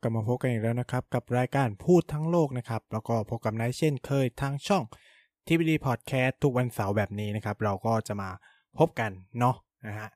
[0.00, 4.84] กลับมาพบกันอีกแล้วนะครับ กับรายการพูดทั้งโลกนะครับ แล้วก็พบกับนายเช่นเคยทางช่อง
[5.46, 8.30] ทีวีดีพอดแคสต์ทุกวันเสาร์แบบนี้นะครับ เราก็จะมา
[8.78, 9.56] พบกันเนาะ
[9.86, 10.08] นะฮะ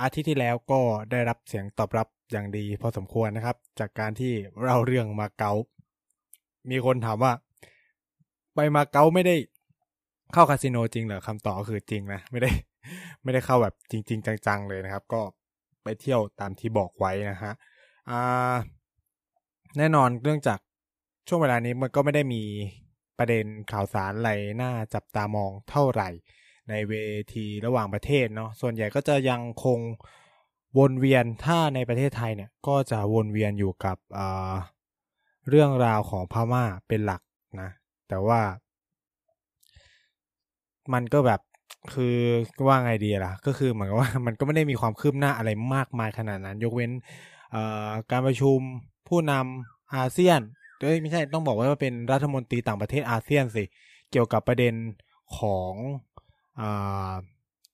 [0.00, 0.80] อาทิตย์ที่แล้วก็
[1.10, 4.32] ได้รับเสียงตอบรับอย่างดีพอสมควรนะครับ จากการที่
[4.64, 5.52] เราเรื่องมาเก๊า
[6.70, 7.32] มีคนถามว่า
[8.54, 9.36] ไปมาเก๊าไม่ได้
[10.32, 12.50] เข้าคาสิโนจริงเหรอคำตอบคือจริงนะไม่ได้
[13.22, 15.20] ไม่ได้เข้าแบบจริง ๆ จังๆเลยนะครับ ก็
[15.82, 17.52] ไปเที่ยวตามที่บอกไว้นะฮะ
[18.10, 18.54] อ่า
[19.78, 20.58] แน่นอนเนื่องจาก
[21.28, 22.42] ช่วงเวลานี้มันก็ไม่ได้มี
[23.18, 24.32] ประเด็นข่าวสารอะไร
[24.62, 26.08] น่าจับตามองเท่าไหร่
[26.68, 26.94] ในเว
[27.34, 29.78] ทีระหว่างประเทศเนาะส่วนใหญ่ก็จะยังคง
[30.78, 33.96] วนเวียนถ้าในประเทศไทยเนี่ยก็จะวนเวียนอยู่กับ
[35.48, 37.22] เรื่องราวของพม่าเป็นหลัก
[37.60, 37.70] นะ
[38.08, 38.40] แต่ว่า
[40.92, 41.40] มันก็แบบ
[41.94, 42.16] คือ
[42.66, 46.90] ว่าไงดีล่ะ ก็คือเหมือนกับว่ามันก็ไม่ได้มีความคืบหน้าอะไรมากมายขนาดนั้น ยกเว้น
[48.10, 48.60] การประชุม
[49.08, 50.40] ผู้นำอาเซียน
[50.82, 53.64] เอ้ยไม่ใช่ต้องบอกว่าเป็นรัฐมนตรีต่างประเทศอาเซียนสิ
[54.10, 54.74] เกี่ยวกับประเด็น
[55.38, 55.72] ของ
[56.60, 56.62] อ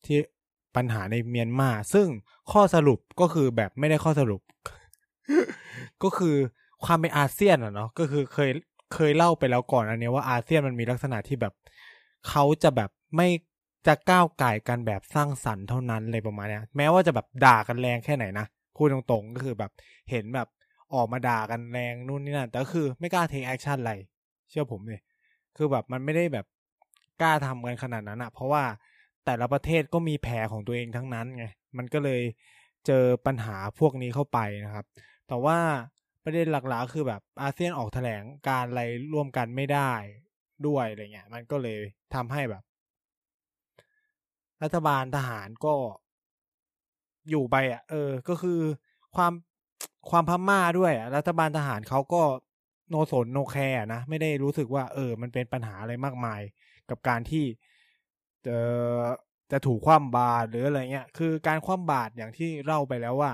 [0.04, 0.18] ที่
[0.76, 2.08] ปัญหาในเมียนมา ซึ่ง
[2.52, 4.40] ข้อสรุปก็คือแบบไม่ได้ข้อสรุป
[6.02, 6.34] ก็คือ
[6.84, 8.50] ความเป็นอาเซียนอะเนาะก็คือเคย
[8.94, 11.54] เคยเล่าไปแล้วก่อนอันนี้ว่าอาเซียนมันมีลักษณะที่แบบ
[12.28, 13.28] เขาจะแบบไม่
[13.86, 18.46] จะก้าวก่ายกันแบบสร้างสรรค์เท่านั้นเลยประมาณนี้แม้ว่าจะแบบด่ากันแรงแค่ไหนนะ
[18.76, 19.70] พูดตรงๆก็คือแบบ
[20.10, 20.48] เห็นแบบ
[20.94, 23.94] ออกมาด่ากันแรงนู่นนี่นั่นแต่คือไม่กล้า take action อะไร
[24.50, 25.00] เชื่อผมเลย
[25.56, 26.46] คือแบบมันไม่ได้แบบ
[27.22, 28.64] กล้าทำกันขนาดนั้นอะเพราะว่า
[29.24, 31.44] แต่ละประเทศก็มีแผลของตัวเองทั้งนั้นไง
[31.76, 32.22] มันก็เลย
[32.86, 34.84] เจอปัญหาพวกนี้เข้าไปนะครับ
[35.28, 35.58] แต่ว่า
[36.24, 38.82] ประเด็นหลักๆ คือแบบอาเซียนออกแถลงการอะไร
[39.12, 39.92] ร่วมกันไม่ได้
[40.66, 41.80] ด้วยอะไรเงี้ยมันก็เลย
[42.14, 42.62] ทำให้แบบ
[44.62, 45.74] รัฐบาลทหารก็
[47.30, 48.60] อยู่ไปอะ เออ ก็คือ
[49.16, 49.32] ความ
[50.10, 52.22] ความพม่าด้วยรัฐบาลทหารเขาก็
[52.90, 56.40] โนสนโนแคร์นะ ไม่ได้รู้สึกว่าเออ มันเป็นปัญหาอะไรมากมาย
[56.90, 57.44] กับการที่
[58.46, 58.58] จะ
[59.52, 63.32] จะถูกคว่ำบาตรหรืออะไรเงี้ย คือการคว่ำบาตรอย่างที่เล่าไปแล้วว่า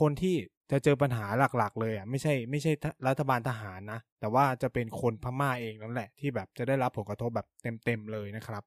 [0.00, 0.36] คนที่
[0.70, 1.26] จะเจอปัญหา
[1.56, 2.72] หลัก ๆ เลยอะไม่ใช่ ไม่ใช่
[3.08, 7.46] รัฐบาลทหารนะ แต่ว่าจะเป็นคนพม่าเองนั่นแหละ ที่แบบจะได้รับผลกระทบแบบ
[7.84, 8.62] เต็มๆเลยนะครับ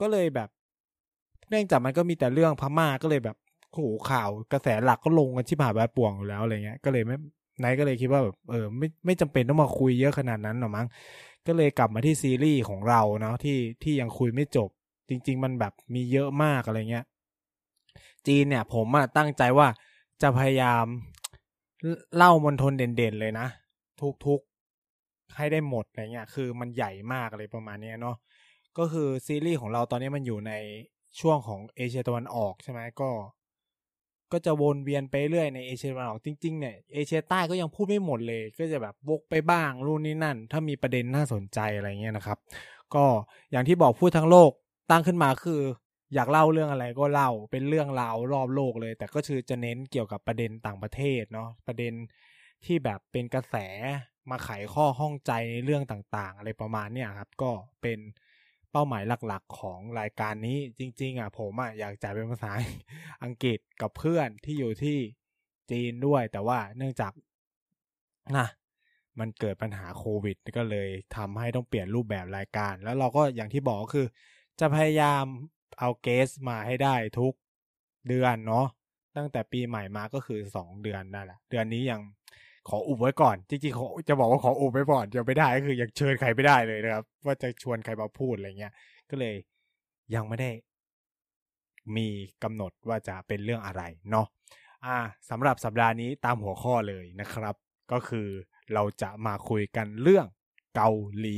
[0.00, 0.48] ก็เลยแบบ
[1.50, 3.36] เนื่องจากมันก็มีแต่เรื่องพม่าก็เลยแบบ
[3.72, 7.16] โหข่าวกระแสหลักก็ลงกันที่ผ่าแบบป่วงอยู่แล้วอะไรเงี้ยก็เลยไม่
[7.60, 10.86] ไนก็เลยคิดว่าแบบเออไม่ไม่จำเป็นต้องมาคุยเยอะขนาดนั้นหรอมั้ง
[11.46, 14.70] ก็เลยกลับมาที่ซีรีส์ของเราเนาะที่ที่ยังคุยไม่จบ
[15.08, 17.04] จริง ๆ มันแบบมีเยอะมากอะไรเงี้ย
[18.26, 19.68] จีนเนี่ย ผมอะตั้งใจว่า
[20.22, 20.84] จะพยายาม
[22.16, 23.46] เล่ามณฑลเด่นๆเลยนะ
[24.26, 28.16] ทุกๆให้ได้หมดอะไรเงี้ยคือมันใหญ่มากอะไรประมาณนี้เนาะ
[28.78, 30.52] ก็คือซีรีส์ของเราตอนนี้มันอยู่ใน
[31.20, 33.10] ช่วงของเอเชียตะวันออกใช่ไหมก็
[34.32, 42.38] ก็จะวนเวียนไปเรื่อยในเอเชียตะวันออกจริงๆเนี่ยเอเชียใต้ก็ยังพูดไม่หมดเลย ก็จะแบบวกไปบ้างรุ่นนี้นั่น ถ้ามีประเด็นน่าสนใจอะไรเงี้ยนะครับ
[42.94, 43.04] ก็
[43.50, 44.50] อย่างที่บอกพูดทั้งโลก
[44.90, 45.60] ตั้งขึ้นมาคือ
[46.14, 51.92] อยากเล่าเรื่องอะไรก็เล่าเป็นเรื่องราวรอบโลกเลย แต่ก็คือจะเน้นเกี่ยวกับประเด็นต่างประเทศเนาะประเด็น
[52.64, 53.56] ที่แบบเป็นกระแส
[54.30, 57.50] มาไขข้อห้องใจในเรื่องต่างๆ อะไรประมาณเนี้ยครับ ก็
[57.82, 57.98] เป็น
[58.72, 62.52] เป้าหมายหลักๆ ของรายการนี้จริง ๆ อะ ผมอะอยากจ่ายเป็นภาษา
[63.24, 64.98] อังกฤษกับเพื่อนที่อยู่ที่
[65.70, 67.12] จีนด้วย แต่ว่าเนื่องจาก
[68.38, 68.48] นะ
[69.18, 74.06] มันเกิดปัญหาโควิด ก็เลยทำให้ต้องเปลี่ยนรูปแบบรายการ แล้วเราก็อย่างที่บอกก็คือ
[74.60, 75.24] จะพยายาม
[75.80, 77.32] เอาเกสมาให้ได้ทุก
[78.08, 78.66] เดือนเนาะ
[79.16, 82.00] ตั้งแต่ปีใหม่มาก็คือสองเดือนนั่นแหละ เดือนนี้ยัง
[82.68, 88.72] ขออุบไว้ก่อน จริงๆจะบอกว่าขออุบไว้ก่อนยังไม่ได้ก็คือยังเชิญใครไม่ได้เลยนะครับ ว่าจะชวนใครมาพูดอะไรเงี้ย
[89.10, 89.34] ก็เลย
[90.14, 90.50] ยังไม่ได้
[91.96, 92.08] มี
[92.42, 94.26] กำหนดว่าจะเป็นเรื่องอะไรเนาะ
[94.84, 94.96] อ่า
[95.30, 97.54] สำหรับสัปดาห์นี้ตามหัวข้อเลยนะครับ
[97.92, 98.28] ก็คือ
[98.74, 100.26] เราจะมาคุยกันเรื่อง
[100.74, 101.36] เกาหลี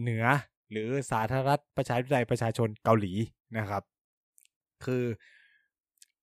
[0.00, 0.24] เหนือ
[0.70, 3.12] หรือสาธารณรัฐประชาธิปไตยประชาชนเกาหลี
[3.58, 3.82] นะครับ
[4.84, 5.04] คือ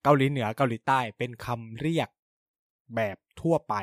[0.03, 2.09] เกาหลีเหนือเกาหลีใต้เป็นคำเรียก
[2.95, 3.75] แบบทั่วไป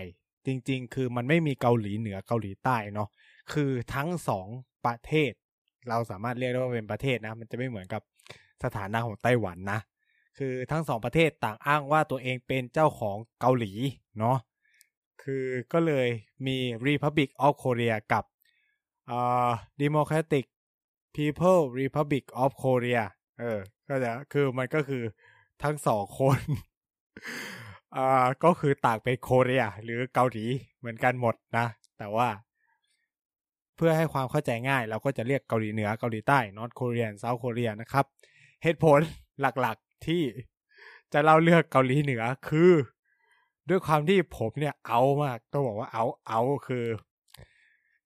[0.46, 3.08] จริง ๆ คือมันไม่มีเกาหลีเหนือเกาหลีใต้เนาะ
[3.52, 4.46] คือทั้งสอง
[4.86, 5.32] ประเทศ
[5.88, 8.02] เราสามารถเรียกได้ว่าเป็นประเทศนะ มันจะไม่เหมือนกับ
[8.64, 9.80] สถานะของไต้หวันนะ
[10.38, 13.72] คือทั้งสองประเทศต่างอ้างว่าตัวเองเป็นเจ้าของเกาหลี
[14.18, 14.36] เนาะ
[15.22, 16.08] คือก็เลย
[16.46, 16.56] มี
[16.86, 18.24] Republic of Korea กับ
[19.10, 19.50] อ่า
[19.82, 20.44] Democratic
[21.16, 23.02] People Republic of Korea
[23.40, 25.02] เออก็จะคือมันก็คือ
[25.62, 26.38] ทั้งสองคน
[27.96, 30.44] อ่าก็คือต่างเป็นโคเรียหรือเกาหลี
[30.78, 31.66] เหมือนกันหมดนะ
[31.98, 32.28] แต่ว่า
[33.76, 38.04] เพื่อให้ความเข้าใจง่าย เราก็จะเรียกเกาหลีเหนือเกาหลีใต้ North Korea South Korea นะครับ
[38.62, 39.00] เหตุผล
[39.40, 40.22] หลักๆที่
[41.12, 42.72] จะเล่าเรื่องเกาหลีเหนือคือ
[43.68, 46.84] ด้วยความที่ผมเนี่ยเอามากต้องบอกว่าเอาเอาคือ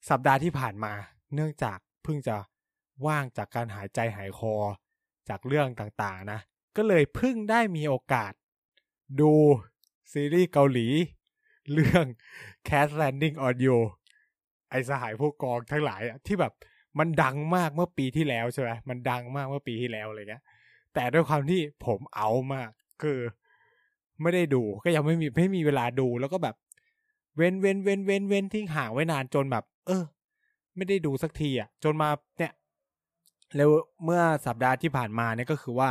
[0.09, 0.93] สัปดาห์ที่ผ่านมา
[1.35, 2.37] เนื่องจากเพิ่งจะ
[3.07, 4.55] ว่างจากการหายใจหายคอ
[5.29, 6.41] จากเรื่องต่างๆนะ
[6.77, 8.33] ก็เลยเพิ่งได้มีโอกาส
[9.21, 9.33] ดู
[10.13, 10.87] ซีรีส์เกาหลี
[11.73, 12.05] เรื่อง
[12.69, 13.79] Cat Landing on You
[14.71, 16.53] ไอสหายผู้กองทั้งหลายอะที่แบบ
[16.99, 20.45] มันดังมากเมื่อปีที่แล้วใช่ไหมมันดังมากเมื่อปีที่แล้วอะไรเงี้ย
[20.95, 22.71] แต่ด้วยความที่ผมเอามาก
[23.03, 23.19] คือ
[24.23, 26.57] ไม่ได้ดูก็ยังไม่มีไม่มีเวลาดูแล้วก็แบบ
[27.37, 30.05] เว้นเว้นเว้นเว้นเว้นทิ้งห่างไว้นานจนแบบ เออ
[30.77, 32.09] ไม่ได้ดูสักทีอะ จนมา
[32.39, 32.53] เนี่ย
[33.57, 33.69] แล้ว
[34.05, 35.91] เมื่อสัปดาห์ที่ผ่านมาเนี่ยก็คือว่า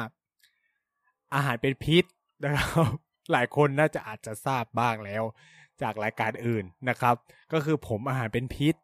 [1.33, 2.05] อาหารเป็นพิษ
[2.43, 2.91] นะครับ
[3.33, 5.23] หลายคนน่าจะอาจจะทราบบ้างแล้ว
[5.81, 7.15] จากรายการอื่นนะครับ
[7.53, 8.75] ก็คือผมอาหารเป็นพิษ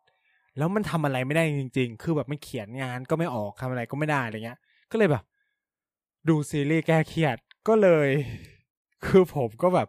[0.57, 4.59] แล้วมันทำอะไรไม่ได้จริง ๆ คือแบบมันเขียนงานก็ไม่ออกทำอะไรก็ไม่ได้อะไรเงี้ย
[4.91, 5.23] ก็เลยแบบ
[6.29, 8.07] ดูซีรีส์แก้เครียดก็เลย
[9.05, 9.87] คือผมก็แบบ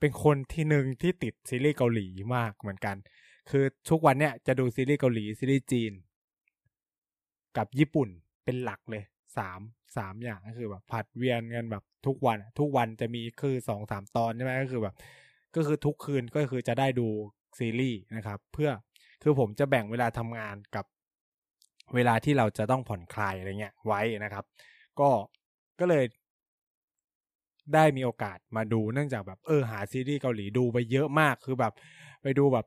[0.00, 2.96] เป็นคนที่หนึ่งที่ติดซีรีส์เกาหลีมากเหมือนกัน
[3.50, 5.92] คือทุกวันเนี่ยจะดูซีรีส์เกาหลีซีรีส์จีน
[7.56, 8.08] กับญี่ปุ่น
[8.44, 9.02] เป็นหลักเลย
[9.36, 9.60] สาม
[9.96, 14.94] สามอย่างก็คือแบบผัดเวียนกันแบบทุกวัน ทุกวันจะมีคือสองสามตอนใช่ไหมก็คือแบบ
[15.56, 17.08] ก็คือทุกคืนก็คือจะได้ดู
[17.58, 18.70] ซีรีส์นะครับ เพื่อ
[19.22, 20.84] คือผมจะแบ่งเวลาทำงานกับ
[21.94, 24.44] เวลาที่เราจะต้องผ่อนคลายอะไรเงี้ยไว้นะครับ
[25.00, 25.08] ก็
[25.80, 26.04] ก็เลย
[27.74, 31.72] ได้มีโอกาสมาดูเนื่องจากแบบเออหาซีรีส์เกาหลีดูไปเยอะมากคือแบบ
[32.22, 32.66] ไปดูแบบ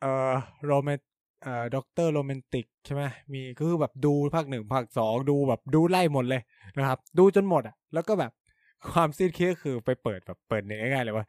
[0.00, 0.34] เออ
[0.66, 0.98] โรแมน
[1.44, 3.02] อ่อ Doctor Romantic ใช่ไหม
[3.32, 6.42] มีก็คือแบบดูภาคหนึ่งภาคสองดูแบบดูไล่หมดเลย
[6.78, 8.32] นะครับ ดูจนหมดอะ แล้วก็แบบ
[8.92, 11.26] ความซีดเครียดก็คือไปเปิดแบบเปิดเน็ตง่ายๆเลยว่า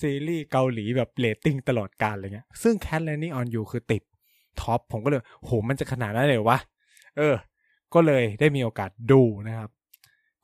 [0.00, 4.02] ซีรีส์เกาหลีแบบเรตติ้งตลอดกาลอะไรเงี้ย ซึ่ง Crash Landing on You คือติด
[4.60, 6.58] ท็อป ผมก็เลยโหมันจะขนาดนั้นเลยวะ
[7.16, 7.34] เออ
[7.94, 9.70] ก็เลยได้มีโอกาสดูนะครับ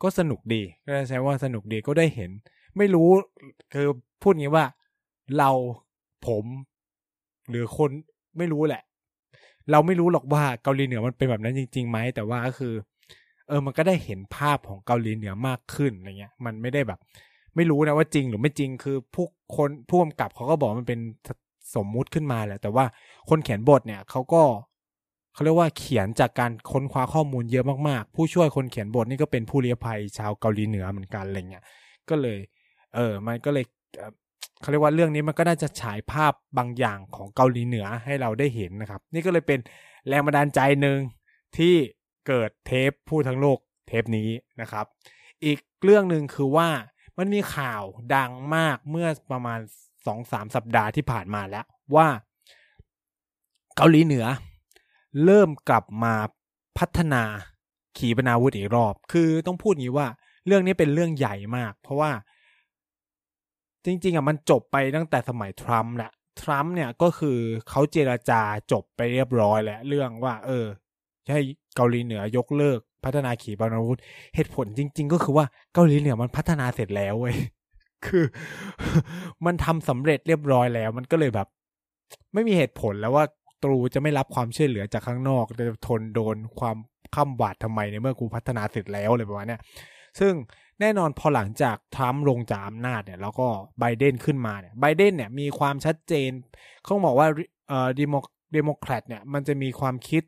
[0.03, 2.31] ก็สนุกดีก็ใช้ว่าสนุกดีก็ได้เห็น
[2.77, 3.09] ไม่รู้
[3.75, 3.89] คือ
[4.23, 4.65] พูดงี้ว่า
[5.39, 5.51] เรา
[6.27, 6.45] ผม
[7.51, 7.91] หรือคน
[8.39, 8.83] ไม่รู้แหละ
[9.71, 12.75] เราไม่รู้หรอกว่าเกาหลีเหนือมันเป็นแบบนั้นจริงๆไหมแต่ว่าก็คือ
[13.49, 16.99] เออมันก็ได้เห็นภาพของเกาหลีเหนือมากขึ้นอะไรเงี้ย มันไม่ได้แบบ
[17.57, 19.27] ไม่รู้นะว่าจริงหรือไม่จริงคือผู้
[19.57, 21.01] คนผู้กำกับเขาก็บอกมันเป็น
[21.77, 22.85] สมมุติขึ้นมาแหละ แต่ว่า
[23.29, 24.43] คนเขียนบทเนี่ยเขาก็
[25.33, 31.65] เขาเรียกว่าเขียนจากการค้นคว้าข้อมูลเยอะมากๆ ผู้ช่วยคนเขียนบทนี่ก็เป็นผู้เลี้ยภัยชาวเกาหลีเหนือเหมือนกันอะไรเงี้ย
[32.09, 32.39] ก็เลย
[32.95, 33.65] เออ มันก็เลย
[34.61, 39.59] เขาเรียกว่าเรื่องนี้มันก็น่าจะฉายภาพบางอย่างของเกาหลีเหนือให้เราได้เห็นนะครับ นี่ก็เลยเป็น
[40.09, 40.99] แรงบันดาลใจหนึ่ง
[41.57, 41.75] ที่
[42.27, 44.31] เกิดเทปพูดทั้งโลกเทปนี้
[44.61, 44.87] นะครับ
[45.45, 46.69] อีกเรื่องหนึ่งคือว่า
[47.19, 47.83] มันมีข่าว
[48.15, 49.61] ดังมากเมื่อประมาณ
[50.07, 51.65] สองสามสัปดาห์ที่ผ่านมาแล้ว
[51.97, 52.09] ว่า
[53.77, 54.27] เกาหลีเหนือ
[55.25, 56.15] เริ่มกลับมา
[56.79, 57.23] พัฒนา
[57.99, 60.09] ขีปนาวุธอีกรอบ คือต้องพูดงี้ว่า
[60.47, 62.11] เรื่องนี้เป็นเรื่องใหญ่มาก เพราะว่า
[63.87, 66.11] จริงๆอะมันจบไปตั้งแต่สมัยทรัมป์แหละ
[66.43, 67.39] ทรัมป์เนี่ยก็คือ
[67.69, 68.41] เขาเจราจา
[68.73, 70.67] จบไปเรียบร้อยแล้วเรื่องว่า เออ
[71.33, 71.41] ให้
[71.77, 73.99] เกาหลีเหนือยกเลิกพัฒนาขีปนาวุธ
[74.35, 77.37] เหตุผลจริง ๆ ก็คือว่าเกาหลีเหนือมันพัฒนาเสร็จแล้วเว้ย
[78.07, 78.25] คือ
[79.47, 81.49] มันทำสำเร็จเรียบร้อยแล้ว มันก็เลยแบบ
[82.35, 83.25] ไม่มีเหตุผลแล้วว่า
[83.63, 86.77] กูจะไม่รับความช่วยเหลือจากข้างนอกจะทนโดนความ
[87.15, 89.61] ข้ามบาดทำไมในเมื่อกูพัฒนาเสร็จแล้วอะไรประมาณเนี้ย
[90.21, 90.33] ซึ่ง
[90.81, 93.49] แน่นอนพอหลังจากทรัมป์ลงจากอำนาจเนี่ยแล้วก็
[93.81, 96.31] ไบเดนขึ้นมาเนี่ยไบเดนเนี่ยมีความชัดเจน
[96.83, 97.29] เขาบอกว่า
[97.69, 98.15] เอ่อดิโม
[98.53, 100.23] เดโมแครตเนี่ยมันจะมีความคิด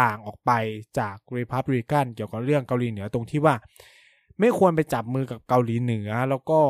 [0.00, 0.50] ต่างออกไป
[0.98, 3.54] จากรีพับลิกันเกี่ยวกับเรื่องเกาหลีเหนือตรงที่ว่า
[4.40, 6.60] ไม่ควรไปจับมือกับเกาหลีเหนือ แล้วก็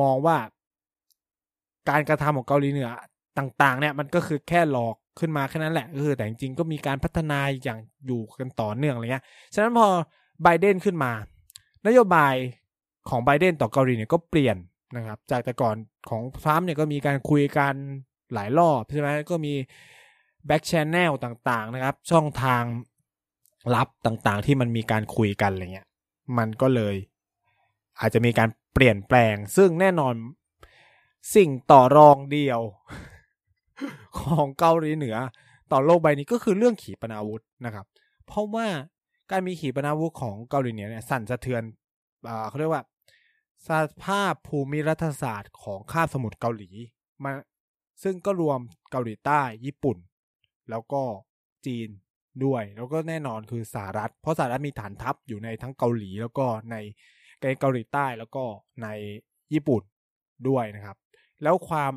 [0.00, 0.36] มองว่า
[1.88, 2.88] การกระทำของเกาหลีเหนือ
[3.38, 9.86] ต่าง ๆ เนี่ยมันก็คือแค่หลอกขึ้นมาแค่นั้นแหละก็คือแต่จริงๆก็มีการพัฒนาอย่างอยู่กันต่อเนื่องอะไรเงี้ยฉะนั้นพอ
[10.42, 11.12] ไบเดนขึ้นมา
[11.86, 12.34] นโยบาย
[13.08, 14.56] ของไบเดนต่อเกาหลีเนี่ยก็เปลี่ยน
[14.96, 15.76] นะครับ จากแต่ก่อน
[16.10, 17.74] ของทรัมป์เนี่ยก็มีการคุยกัน
[18.34, 19.52] หลายรอบใช่ไหมก็มี
[20.46, 22.62] backchannel ต่างๆนะครับ ช่องทาง
[23.74, 25.88] ลับต่างๆ ที่มันมีการคุยกันอะไรเงี้ย
[26.38, 26.94] มันก็เลย
[28.00, 30.14] อาจจะมีการเปลี่ยนแปลง ซึ่งแน่นอน
[31.34, 32.60] สิ่งต่อรองเดียว
[34.20, 35.16] ของเกาหลีเหนือ
[35.72, 37.86] ต่อโลกใบนี้ก็คือเรื่องขีปนาวุธนะครับ
[38.26, 38.66] เพราะว่า
[39.30, 41.62] การมีขีปนาวุธของเกาหลีเหนือเนี่ยสั่นสะเทือน
[42.48, 42.82] เขาเรียกว่า
[43.68, 43.70] ส
[44.04, 46.70] ภาพภูมิรัฐศาสตร์ของคาบสมุทรเกาหลี
[47.24, 47.32] มา
[48.02, 49.96] ซึ่งก็รวมเกาหลีใต้ญี่ปุ่น
[50.70, 51.02] แล้วก็
[51.66, 51.88] จีน
[52.44, 56.76] ด้วย แล้วก็แน่นอนคือสหรัฐ เพราะสหรัฐมีฐานทัพอยู่ในทั้งเกาหลีแล้วก็ใน
[57.60, 58.44] เกาหลีใต้แล้วก็
[58.82, 58.88] ใน
[59.54, 59.82] ญี่ปุ่น
[60.48, 60.96] ด้วยนะครับ
[61.42, 61.92] แล้วความ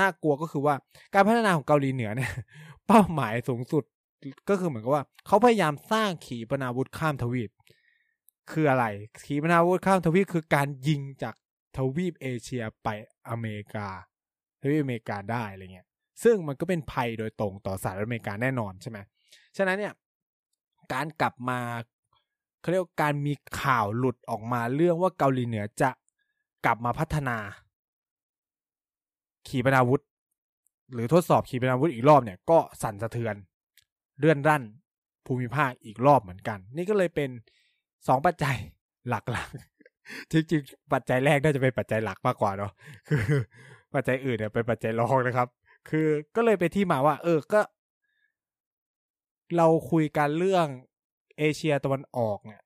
[0.00, 0.74] น่ากลัวก็คือว่า
[1.14, 2.32] การพัฒนาของเกาหลีเหนือเนี่ย
[2.86, 3.84] เป้าหมายสูงสุด
[4.48, 7.50] ก็คือเหมือนกับว่าเขาพยายามสร้างขีปนาวุธข้ามทวีป
[8.52, 8.84] คืออะไร
[9.26, 11.34] ขีปนาวุธข้ามทวีปคือการยิงจาก
[11.76, 12.88] ทวีปเอเชียไป
[13.28, 13.88] อเมริกา
[14.62, 15.88] ทวีปอเมริกาได้อะไรเงี้ย
[16.22, 18.98] ซึ่งมันก็เป็นภัยโดยตรงต่อสหรัฐอเมริกาแน่นอนใช่ไหม
[19.56, 19.94] ฉะนั้นเนี่ย
[20.92, 21.60] การกลับมา
[22.60, 25.90] เขาเรียกาการมีข่าวหลุดออกมาเรื่องว่าเกาหลีเหนือจะ
[26.64, 27.36] กลับมาพัฒนา
[29.48, 30.02] ขีปนาวุธ
[30.92, 33.34] หรือทดสอบขีปนาวุธอีกรอบเนี่ยก็สั่นสะเทือน
[34.18, 34.62] เลื่อนรั่น
[35.26, 37.30] ภูมิภาคอีกรอบเหมือนกัน นี่ก็เลยเป็น
[38.08, 38.56] สองปัจจัย
[39.08, 42.72] หลักๆจริงๆปัจจัยแรกน่าจะเป็นปัจจัยหลักมากกว่าเนาะ
[43.08, 43.22] คือ
[43.94, 45.48] ปัจจัยอื่นเนี่ยเป็นปัจจัยรองนะครับ
[45.88, 47.60] คือก็เลยไปที่มาว่า เออก็
[49.56, 50.66] เราคุยกันเรื่อง
[51.38, 52.62] เอเชียตะวันออกเนี่ย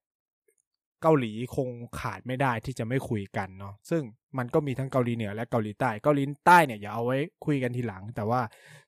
[1.02, 4.02] เกาหลีคงขาดไม่ได้ที่จะไม่คุยกันเนาะซึ่ง
[4.38, 8.40] มันก็มีทั้งเกาหลีเหนือและเกาหลีใต้เกาหลีใต้เนี่ยอย่าเอาไว้คุยกันทีหลัง แต่ว่า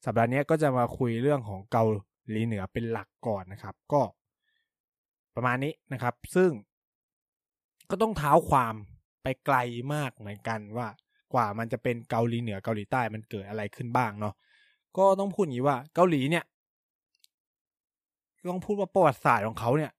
[0.04, 1.84] สัปดาห์นี้ก็จะมาคุยเรื่องของเกา
[2.30, 4.00] หลีเหนือเป็นหลักก่อนนะครับ ก็
[5.34, 6.50] ประมาณนี้นะครับ ซึ่ง
[7.90, 8.74] ก็ต้องเท้าความ
[9.22, 9.56] ไปไกล
[9.94, 10.88] มากเหมือนกันว่า
[11.34, 14.34] กว่ามันจะเป็นเกาหลีเหนือเกาหลีใต้มันเกิดอะไรขึ้นบ้างเนาะ
[14.96, 16.44] ก็ต้องพูดอย่างนี้ว่าเกาหลีเนี่ย
[18.48, 19.92] ต้องพูดว่าประวัติศาสตร์ของเขาเนี่ย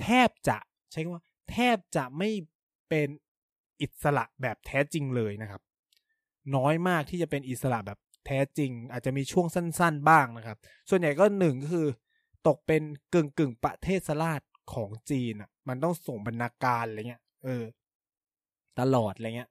[0.00, 0.58] แทบจะ
[0.90, 2.30] ใช้คำว่า แทบจะไม่
[2.88, 3.08] เป็น
[3.82, 5.62] อิสระแบบแท้จริงเลยนะครับ
[6.56, 10.56] น้อยมากที่จะเป็นอิสระแบบแท้จริง อาจจะมีช่วงสั้น ๆ บ้างนะครับ
[10.90, 11.88] ส่วนใหญ่ก็หนึ่งก็คือ
[12.46, 12.82] ตกเป็น
[13.14, 14.40] กึ่งกึ่งประเทศสลาด
[14.72, 17.64] ของจีนอะ มันต้องส่งบรรณาการอะไรเงี้ยเออ
[18.80, 19.50] ตลอดอะไรเงี้ย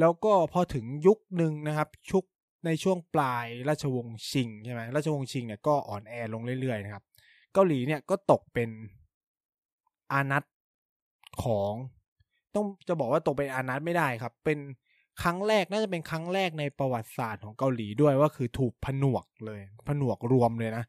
[0.00, 2.24] แล้วก็พอถึงยุคหนึ่งนะครับชุก
[2.66, 7.04] ในช่วงปลายราชวงศ์ชิงใช่ไหมราชวงศ์ชิงเนี่ยก็อ่อนแอลงเรื่อยๆนะครับ
[7.52, 8.70] เกาหลีเนี่ยก็ตกเป็น
[10.12, 10.44] อานัต
[11.42, 11.72] ของ
[12.54, 14.58] ต้องจะบอกว่าตกเป็นอานัตไม่ได้ครับ เป็น
[15.22, 20.84] ครั้งแรกน่าจะเป็นครั้งแรกในประวัติศาสตร์ของเกาหลีด้วยว่าคือถูกผนวกเลย ผนวกรวมเลยนะ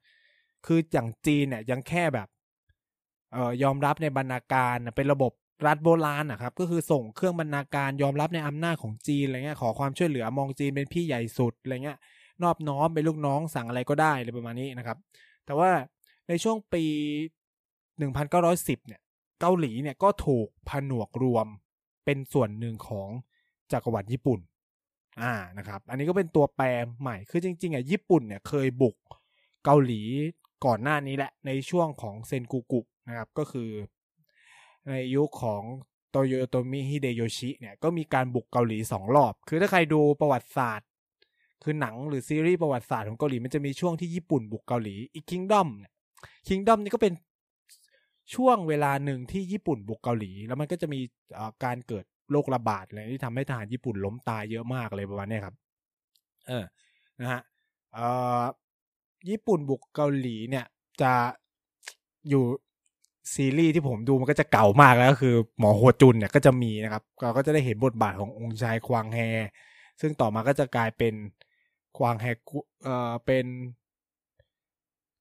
[0.65, 2.27] คืออย่างจีนเนี่ยยังแค่แบบ
[3.36, 5.31] ออยอมรับในบรรณาการเป็นระบบ
[5.67, 11.98] รัฐโบราณนะครับก็คือส่งเครื่องบรรณาการยอมรับในอำนาจของจีนอะไรเงี้ยขอความช่วยเหลือมองจีนเป็นพี่ใหญ่สุดอะไรเงี้ย
[12.43, 14.98] นอบน้อมเป็นลูกน้องสั่งอะไรก็ได้อะไรประมาณนี้นะครับ
[15.45, 15.69] แต่ว่า
[16.29, 16.83] ในช่วงปี
[18.05, 19.01] 1910 เนี่ย
[19.41, 21.48] เกาหลีเนี่ยก็ถูกผนวกรวม
[22.05, 23.07] เป็นส่วนหนึ่งของ
[23.71, 24.39] จักรวรรดิญี่ปุ่น
[25.21, 26.65] อ่านะครับอันนี้ก็เป็นตัวแปร
[27.01, 28.95] ใหม่คือจริงๆอะญี่ปุ่นเนี่ยเคยบุก
[29.65, 30.01] เกาหลี
[30.65, 33.70] ก่อนหน้านี้แหละในช่วงของเซนกูกุ นะครับก็คือ
[34.88, 35.63] ในยุคของ
[36.10, 40.88] โตโยโตมิฮิเดโยชิเนี่ยก็มีการบุกเกาหลีสองรอบ คือถ้าใครดูประวัติศาสตร์
[41.63, 45.94] คือหนังหรือซีรีส์ประวัติศาสตร์ของเกาหลีมันจะมีช่วงที่ญี่ปุ่นบุกเกาหลีอีกคิงดอมเนี่ย
[46.48, 47.13] คิงดอมนี่ก็เป็น
[48.36, 51.00] ช่วงเวลาหนึ่งที่ญี่ปุ่นบุกเกาหลี แล้วมันก็จะมี
[51.63, 55.56] การเกิดโรคระบาดอะไรที่ทำให้ทหารญี่ปุ่นล้มตายเยอะมากเลยประมาณนี้ครับ
[56.48, 56.66] เออ
[57.20, 57.42] นะฮะ
[59.30, 60.66] ญี่ปุ่นบุกเกาหลีเนี่ย
[61.01, 61.13] จะ
[62.30, 62.44] อยู่
[63.33, 69.19] ซีรีส์ที่ผมดูมันก็จะเก่ามากแล้วก็คือหมอหัวจุนเนี่ยก็จะมีนะครับเราก็จะได้เห็นบทบาทขององค์ชายควางแฮ
[70.01, 71.13] ซึ่งต่อมาก็จะกลายเป็น
[71.98, 72.25] ควางแฮ
[72.83, 73.45] เอ่อเป็น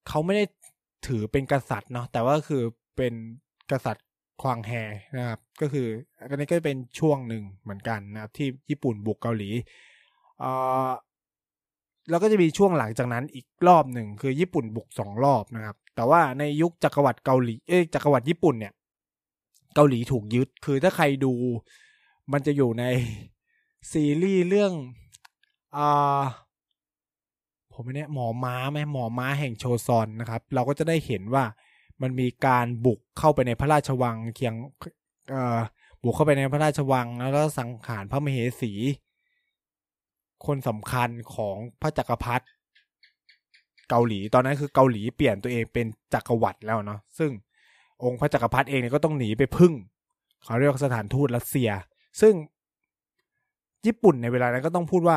[0.08, 0.44] เขาไม่ได้
[1.06, 2.62] ถือเป็นกษัตริย์เนาะแต่ว่าคือ
[2.96, 3.14] เป็น
[3.70, 4.06] กษัตริย์
[4.42, 4.72] ควางแฮ
[5.16, 5.86] นะครับก็คือ
[6.18, 9.50] อันนี้ก็เป็นช่วงหนึ่งเหมือนกันนะครับที่ญี่ปุ่นบุกเกาหลี
[10.40, 10.52] เอ่
[10.86, 10.88] อ
[12.10, 18.72] แล้วก็จะมีช่วงหลังจากนั้นอีกรอบหนึ่งคือญี่ปุ่นบุกสองรอบนะครับ แต่ว่าในยุคจักรวรรดิเกาหลีเอ้จักรวรรดิญี่ปุ่นเนี่ย
[19.74, 21.32] เกาหลีถูกยึด คือถ้าใครดู
[22.32, 22.84] มันจะอยู่ใน
[23.92, 24.72] ซีรีส์เรื่อง
[25.76, 26.20] อ่า
[27.72, 31.44] ผมไม่แน่หมอม้าไหมหมอม้าแห่งโชซอนนะครับ เราก็จะได้เห็นว่า
[32.02, 34.54] มันมีการบุกเข้าไปในพระราชวังเคียง
[35.30, 35.58] เอ่อ
[36.02, 38.72] บุกเข้าไปในพระราชวังแล้วก็สังหารพระมเหสี
[40.46, 42.44] คนสำคัญของพระจักรพรรดิ
[43.90, 47.30] เกาหลี ตอนนั้นคือเกาหลีเปลี่ยนตัวเองเป็นจักรวรรดิแล้วเนาะซึ่ง
[48.04, 49.72] องค์พระจักรพรรดิเองเนี่ยก็ต้องหนีไปพึ่ง
[50.44, 51.70] เขาเรียกสถานทูตรัสเซีย
[52.20, 52.34] ซึ่ง
[53.86, 55.16] ญี่ปุ่นในเวลานั้นก็ต้องพูดว่า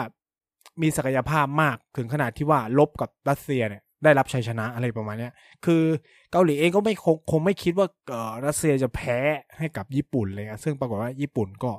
[0.82, 5.30] มีศักยภาพมากถึงขนาดที่ว่าลบกับรัสเซียเนี่ยได้รับชัยชนะอะไรประมาณนี้
[5.66, 5.84] คือ
[6.32, 9.18] เกาหลีเองก็ไม่คงคงไม่คิดว่าเออรัสเซียจะแพ้
[9.58, 11.72] ให้กับญี่ปุ่นเลยนะซึ่งปรากฏว่าญี่ปุ่นก็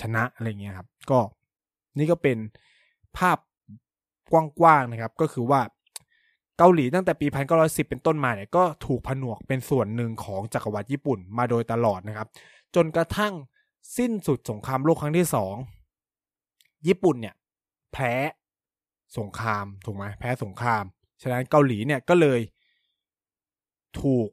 [0.00, 1.20] ชนะอะไรเงี้ยครับ ก็
[1.98, 2.38] นี่ก็เป็น
[3.18, 3.38] ภาพ
[4.32, 5.60] กว้างๆนะครับ ก็คือว่า
[6.58, 12.28] เกาหลีตั้งแต่ปีพันเก้าร้อยสิบเป็นต้นมาเนี่ยก็ถูกผนวกเป็นส่วนหนึ่งของจักรวรรดิญี่ปุ่นมาโดยตลอดนะครับ
[12.74, 13.32] จนกระทั่ง
[13.96, 15.54] สิ้นสุดสงครามโลกครั้งที่สอง
[16.86, 17.34] ญี่ปุ่นเนี่ย
[17.92, 18.12] แพ้
[19.18, 20.84] สงครามถูกไหมแพ้สงคราม
[21.22, 22.40] ฉะนั้นเกาหลีเนี่ยก็เลย
[24.00, 24.28] ถูก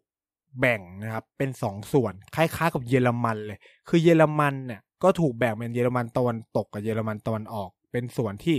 [0.60, 8.58] แบ่งนะครับ เป็นสองส่วนคล้ายๆกับเยอรมันเลย คือเยอรมันเนี่ยก็ถูกแบ่งเป็นเยอรมันตะวันตกกับเยอรมันตะวันออก เป็นส่วนที่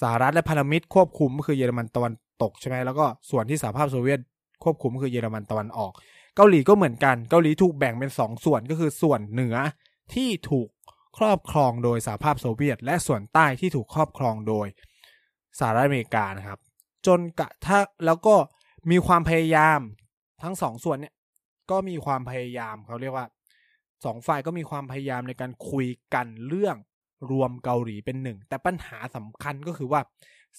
[0.00, 2.12] สหรัฐและพันธมิตรควบคุมก็คือเยอรมันตะวัน
[2.42, 4.20] ตกใช่ไหมแล้วก็ส่วนที่สหภาพโซเวียต
[4.64, 5.92] ควบคุมคือเยอรมันตะวันออก
[6.36, 9.56] เกาหลีก็เหมือนกัน เกาหลีถูกแบ่งเป็นสองส่วนก็คือส่วนเหนือ
[10.14, 10.68] ที่ถูก
[11.18, 14.66] ครอบครองโดยสหภาพโซเวียต และส่วนใต้ที่ถูกครอบครองโดย
[15.58, 16.58] สหรัฐอเมริกานะครับ
[17.06, 18.34] จนกระทั่งแล้วก็
[18.90, 19.80] มีความพยายาม
[20.42, 21.14] ทั้งสองส่วนเนี่ย
[21.70, 23.26] ก็มีความพยายามเขาเรียกว่า
[24.04, 26.76] สองฝ่ายก็มีความพยายามในการคุยกันเรื่อง
[27.30, 30.00] รวมเกาหลีเป็นหนึ่ง แต่ปัญหาสำคัญก็คือว่า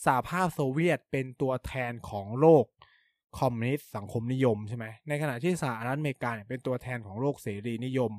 [0.05, 2.65] สหภาพโซเวียตเป็นตัวแทนของโลก
[3.39, 8.11] คอมมิวนิสต์สังคมนิยมใช่ไหมในขณะที่สหรัฐอเมริกาเป็นตัวแทนของโลกเสรีนิยม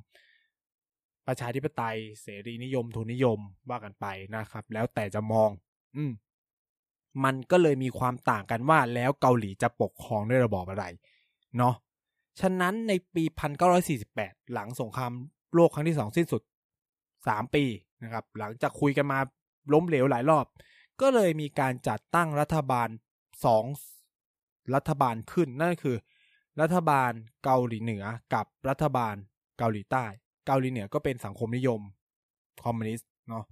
[1.27, 3.39] ประชาธิปไตย เสรีนิยม ทุนนิยม
[3.71, 5.51] ว่ากันไปนะครับ แล้วแต่จะมอง
[5.97, 6.13] อืม
[7.25, 10.85] มันก็เลยมีความต่างกันว่าแล้วเกาหลีจะปกครองด้วยระบอบอะไร
[11.57, 11.75] เนาะ
[12.41, 13.25] ฉะนั้นในปี
[13.89, 15.13] 1948 หลังสงคราม
[15.55, 16.43] โลกครั้งที่สองสิ้นสุด
[16.99, 17.65] 3 ปี
[18.03, 19.19] นะครับ หลังจากคุยกันมา
[19.73, 20.47] ล้มเหลวหลายรอบ
[21.03, 22.89] ก็เลยมีการจัดตั้งรัฐบาล
[23.45, 23.65] สอง
[24.75, 25.97] รัฐบาลขึ้นนั่นคือ
[26.61, 27.11] รัฐบาล
[27.45, 28.05] เกาหลีเหนือ
[28.35, 29.15] กับรัฐบาล
[29.59, 30.05] เกาหลีใต้
[30.47, 31.81] เกาหลีเหนือก็เป็นสังคมนิยม
[32.65, 33.45] คอมมิวนิสต์เนาะ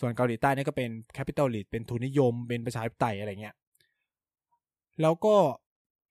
[0.00, 3.54] ส่วนเกาหลีใต้นี่ก็เป็น capitalist เป็นทุนนิยม เป็นประชาธิปไตยอะไรเงี้ย
[5.02, 5.36] แล้วก็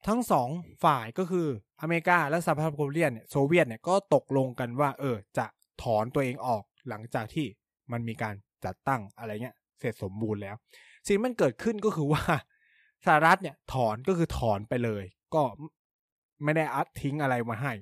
[0.08, 0.50] ทั้งสอง
[0.84, 1.48] ฝ่ายก็คือ
[1.82, 5.46] อเมริกาและสหภาพโซเวียตเนี่ยโซเวียตเนี่ยก็ตกลงกันว่า เออจะ
[5.84, 7.48] ถอนตัวเองออกหลังจากที่
[7.92, 8.36] มันมีการ
[8.66, 10.56] จัดตั้งอะไรเงี้ย เสร็จสมบูรณ์แล้ว
[11.08, 12.24] สิ่งมันเกิดขึ้นก็คือว่า
[13.06, 15.42] สหรัฐเนี่ยถอนก็คือถอนไปเลย ก็
[16.44, 17.74] ไม่ได้อัดทิ้งอะไรมาให้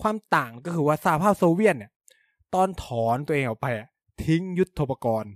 [0.00, 1.92] ความต่างก็คือว่าสหภาพโซเวียตเนี่ย
[2.54, 3.68] ตอนถอนตัวเองออกไป
[4.24, 5.32] ทิ้งยุทธปกรณ์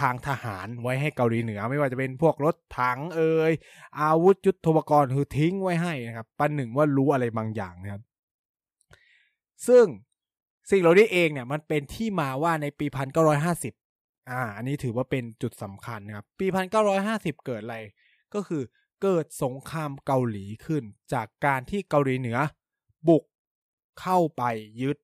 [0.00, 3.52] ทางทหารไว้ให้เกาหลีเหนือ ไม่ว่าจะเป็นพวกรถถังเอ่ย
[4.00, 8.02] อาวุธยุทธปกรณ์คือทิ้งไว้ให้นะครับปันหนึ่งว่ารู้อะไรบางอย่างนะครับ
[9.68, 9.84] ซึ่ง
[10.70, 13.32] สิ่งเหล่านี้เองเนี่ยมันเป็นที่มาว่าในปีพันเก้าร้
[14.30, 17.78] อ่า อันนี้ถือว่าเป็นจุดสำคัญนะครับ ปีพันเก้าร้อยห้าสิบเกิดอะไร
[18.34, 18.62] ก็คือ
[19.02, 22.38] เกิดสงครามเกาหลีขึ้น จากการที่เกาหลีเหนือ
[23.08, 23.24] บุก
[24.00, 24.42] เข้าไป
[24.82, 24.96] ยึด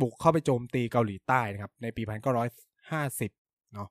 [0.00, 2.48] บุกเข้าไปโจมตีเกาหลีใต้นะครับ ในปีพันเก้าร้อย
[2.90, 3.30] ห้าสิบ
[3.74, 3.88] เนาะ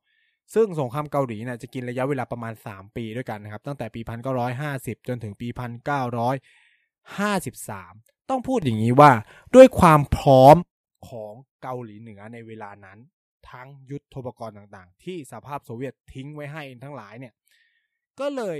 [0.54, 4.02] ซึ่งสงครามเกาหลีเนี่ยจะกินระยะเวลาประมาณ 3 ปีด้วยกันนะครับ ตั้งแต่ปี
[4.56, 5.48] 1950 จนถึงปี
[6.90, 9.12] 1953 ต้องพูดอย่างนี้ว่า
[9.56, 10.56] ด้วยความพร้อม
[11.10, 12.98] ของเกาหลีเหนือในเวลานั้น
[13.52, 17.34] ทั้งยุทธปกรณ์ต่างๆ ที่สหภาพโซเวียตทิ้งไว้ให้ทั้งหลายเนี่ย
[18.20, 18.58] ก็เลย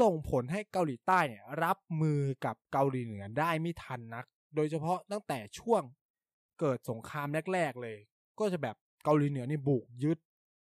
[0.00, 5.82] ส่งผลให้เกาหลีใต้เนี่ยรับมือกับเกาหลีเหนือได้ไม่ทันนัก โดยเฉพาะตั้งแต่ช่วง
[6.60, 7.96] เกิดสงครามแรก ๆ เลย
[8.38, 10.18] ก็จะแบบเกาหลีเหนือนี่บุกยึด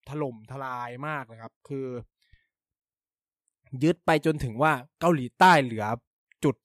[0.08, 1.86] ถล่มทลายมากนะครับ คือ
[3.82, 5.86] ยึดไปจนถึงว่าเกาหลีใต้เหลือ
[6.44, 6.56] จุด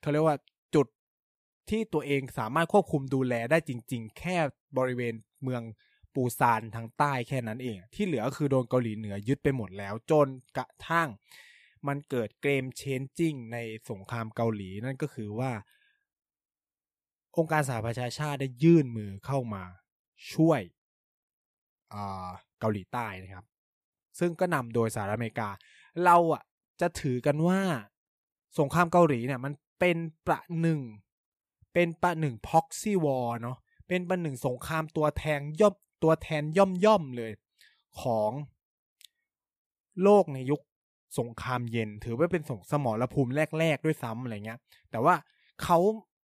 [0.00, 0.36] เขาเรียกว่า
[0.74, 0.86] จุด
[1.70, 4.36] ที่ตัวเองสามารถควบคุมดูแลได้จริง ๆ แค่
[4.78, 5.62] บริเวณเมือง
[6.14, 11.08] ปูซานทางใต้แค่นั้นเอง ที่เหลือคือโดนเกาหลีเหนือยึดไปหมดแล้ว จนกระทั่ง
[11.86, 13.58] มันเกิดเกมเชนจิ้งใน
[13.90, 15.52] สงครามเกาหลีนั่นก็คือว่า
[17.36, 19.64] องค์การสหประชาชาติได้ยื่นมือเข้ามา
[20.32, 20.60] ช่วย
[22.60, 23.44] เกาหลีใต้นะครับ
[24.18, 25.48] ซึ่งก็นำโดยสหรัฐอเมริกา
[26.04, 26.42] เราอะ
[26.80, 27.60] จะถือกันว่า
[28.58, 30.80] สงครามเกาหลีเนี่ย มันเป็นประหนึ่ง
[31.74, 33.58] เป็นประหนึ่งพ็อกซี่วอร์เนาะ
[33.90, 37.32] เป็นประหนึ่งสงครามตัวแทงย่อมตัวแทนย่อมย่อมเลย
[38.02, 38.30] ของ
[40.02, 40.60] โลกในยุค
[41.18, 44.58] สงครามเย็น ถือว่าเป็นสงสมรภูมิแรก ๆ ด้วยซ้ำอะไรเงี้ย
[44.90, 45.14] แต่ว่า
[45.62, 45.78] เขา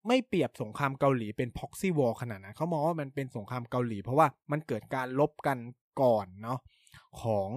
[0.08, 5.58] ไม่เปรียบสงครามเกาหลีเป็นพ็อกซี่วอลขนาดนั้นเขามองว่ามันเป็นสงครามเกาหลี เพราะว่ามันเกิดการลบกัน
[6.01, 6.60] ก่อนเนาะ
[7.21, 7.49] ของ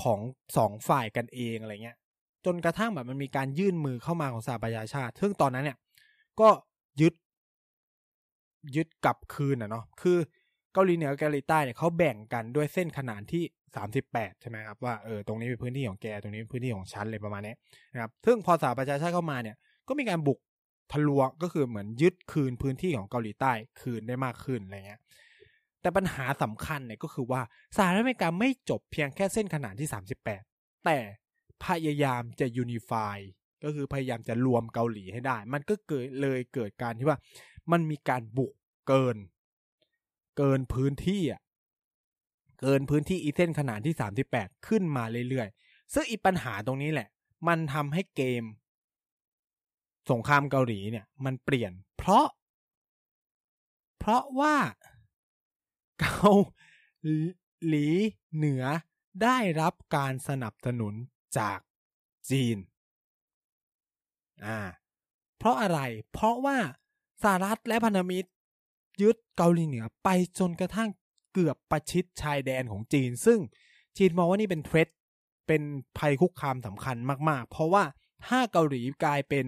[0.00, 0.20] ของ
[0.56, 1.96] สองฝ่ายกันเองอะไรเงี้ย
[2.44, 5.78] จนกระทั่งแบบมันมีการยื่นมือเข้ามาของสหประชาชาติ ซึ่งตอนนั้นเนี่ย
[6.40, 6.48] ก็
[7.00, 7.14] ยึด
[8.76, 10.18] ยึดกลับคืนอะเนาะคือ
[10.72, 13.42] เกาหลีเหนือเกาหลีใต้เนี่ยเขาแบ่งกันด้วยเส้นขนานที่
[13.76, 17.54] สามสิบแปดใช่ไหมครับว่าเออตรงนี้เป็นพื้นที่ของแกตรงนี้เป็นพื้นที่ของฉันเลยประมาณนี้
[17.92, 19.56] นะครับซึ่งพอสหประชาชาติเข้ามาเนี่ย
[19.88, 20.38] ก็มีการบุก
[20.92, 25.00] ทะลวงก็คือเหมือนยึดคืนพื้นที่ของเกาหลีใต้คืนได้มากขึ้นอะไรเงี้ย
[25.80, 27.40] แต่ปัญหาสำคัญเนี่ยก็คือว่า
[27.76, 29.88] สหรัฐอเมริกาไม่จบเพียงแค่เส้นขนานที่
[30.36, 30.98] 38 แต่
[31.64, 33.16] พยายามจะยูนิฟาย
[33.64, 37.18] ก็คือพยายามจะรวมเกาหลีให้ได้ มันก็เกิดเลยเกิดการที่ว่า
[37.72, 38.52] มันมีการบุก
[38.88, 39.16] เกิน
[40.38, 41.42] เกินพื้นที่อะ
[42.60, 43.94] เกินพื้นที่อีเส้นขนานที่
[44.30, 47.08] 38 ขึ้นมาเรื่อยๆ ซึ่งอีปัญหาตรงนี้แหละ
[47.48, 48.44] มันทำให้เกม
[50.10, 52.26] สงครามเกาหลีเนี่ย มันเปลี่ยน เพราะ
[53.98, 54.56] เพราะว่า
[56.00, 56.30] เกา
[57.68, 57.86] หลี
[58.36, 58.64] เหนือ
[59.22, 60.94] ได้รับการสนับสนุน
[61.38, 61.58] จาก
[62.30, 62.56] จีน
[64.46, 64.60] อ่า
[65.38, 65.80] เพราะอะไร
[66.12, 66.58] เพราะว่า
[67.22, 68.30] สหรัฐและพันธมิตร
[69.02, 70.90] ยึดเกาหลีเหนือไปจนกระทั่ง
[71.32, 73.38] เกือบประชิดชายแดนของจีน ซึ่ง
[73.96, 74.88] จีนมองว่านี่เป็นเทรด
[75.46, 75.62] เป็น
[75.98, 76.96] ภัยคุกคามสำคัญ
[77.28, 77.84] มาก ๆ เพราะว่า
[78.26, 79.46] ถ้าเกาหลีกลายเป็น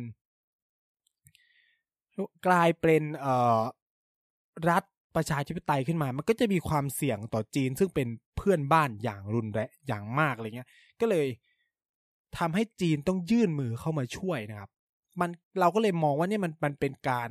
[2.46, 3.60] กลายเป็นเอ่อ
[4.70, 4.84] รัฐ
[5.16, 10.68] ประชาธิปไตยขึ้นมา มันก็จะมีความเสี่ยงต่อจีน ซึ่งเป็นเพื่อนบ้านอย่างรุนแรงอย่างมากอะไรเงี้ย
[11.00, 11.26] ก็เลย
[12.38, 14.70] ทำให้จีนต้องยื่นมือเข้ามาช่วยนะครับ
[15.20, 15.30] มัน
[15.60, 17.28] เราก็เลยมองว่านี่มันมันเป็นการ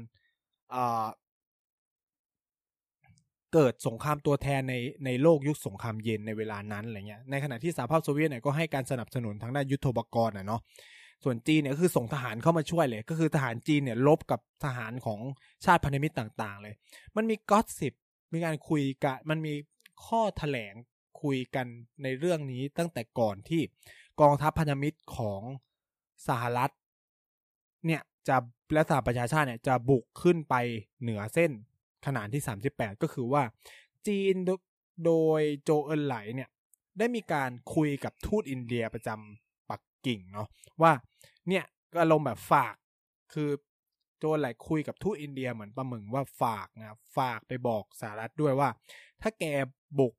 [3.53, 10.61] เกิดสงครามตัวแทนในในโลกยุคสงครามเย็นในเวลานั้นอะไรเงี้ย ในขณะที่สหภาพโซเวียตเนี่ยก็ให้การสนับสนุนทางด้านยุทโธปกรณ์อะเนาะ
[11.23, 15.19] ส่วนจีนเนี่ยคือส่งทหารเข้ามาช่วยเลย ก็คือทหารจีนเนี่ยลบกับทหารของ
[15.65, 16.73] ชาติพันธมิตรต่าง ๆ เลย
[17.15, 17.93] มันมีก็สิบ
[18.33, 19.53] มีการคุยกัน มันมี
[20.05, 20.73] ข้อแถลง
[21.21, 21.65] คุยกัน
[22.03, 23.61] ในเรื่องนี้ตั้งแต่ก่อนที่
[24.21, 25.41] กองทัพพันธมิตรของ
[26.27, 26.71] สหรัฐ
[27.85, 28.37] เนี่ยจะ
[28.73, 30.55] และสหประชาชาติเนี่ยจะบุกขึ้นไป
[31.01, 31.51] เหนือเส้น
[32.05, 33.43] ขนาดที่ 38 ก็คือว่า
[34.07, 34.35] จีน
[35.05, 36.49] โดยโจเอินไหลเนี่ย
[36.97, 40.47] ได้มีการคุยกับทูตอินเดียประจำปักกิ่งเนาะ
[40.81, 40.91] ว่า
[41.47, 42.75] เนี่ยก็อารมณ์แบบฝาก
[43.33, 43.49] คือ
[44.17, 48.69] โจเอินไหลคุยกับทูตอินเดียเหมือนประมึงว่าฝากนะฝากไปบอกสหรัฐด้วยว่า
[49.21, 49.45] ถ้าแก
[49.99, 50.13] บุก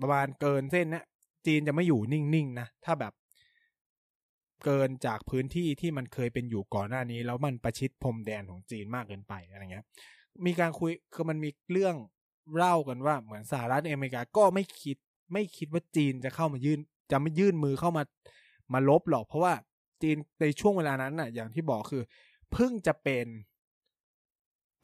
[0.00, 1.04] ประมาณเกินเส้นนะ
[1.46, 3.12] จีนจะไม่อยู่นิ่งๆนะถ้าแบบ
[4.64, 9.84] เกินจากพื้นที่ที่มันเคยเป็นอยู่ก่อนหน้านี้ แล้วมันประชิดพรมแดนของจีนมากเกินไปอะไรเงี้ย
[10.46, 11.94] มีการคุยคือมันมีเรื่อง
[12.56, 14.96] เล่ากันว่าเหมือนสหรัฐอเมริกาก็ไม่คิด
[15.32, 16.78] ไม่คิดว่าจีนจะเข้ามายื่น
[17.10, 18.02] จะไม่ยื่นมือเข้ามา
[18.72, 19.54] มาลบหรอก เพราะว่า
[20.02, 22.02] จีนในช่วงเวลานั้นน่ะ อย่างที่บอกคือ
[22.52, 23.26] เพิ่งจะเป็น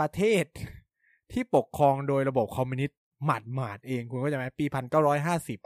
[0.00, 0.44] ประเทศ
[1.32, 5.58] ที่ปกครองโดยระบบคอมมิวนิสต์หมาดหมาดเองคุณก็จะไหมปีพันเก้าร้อยห้าสิบ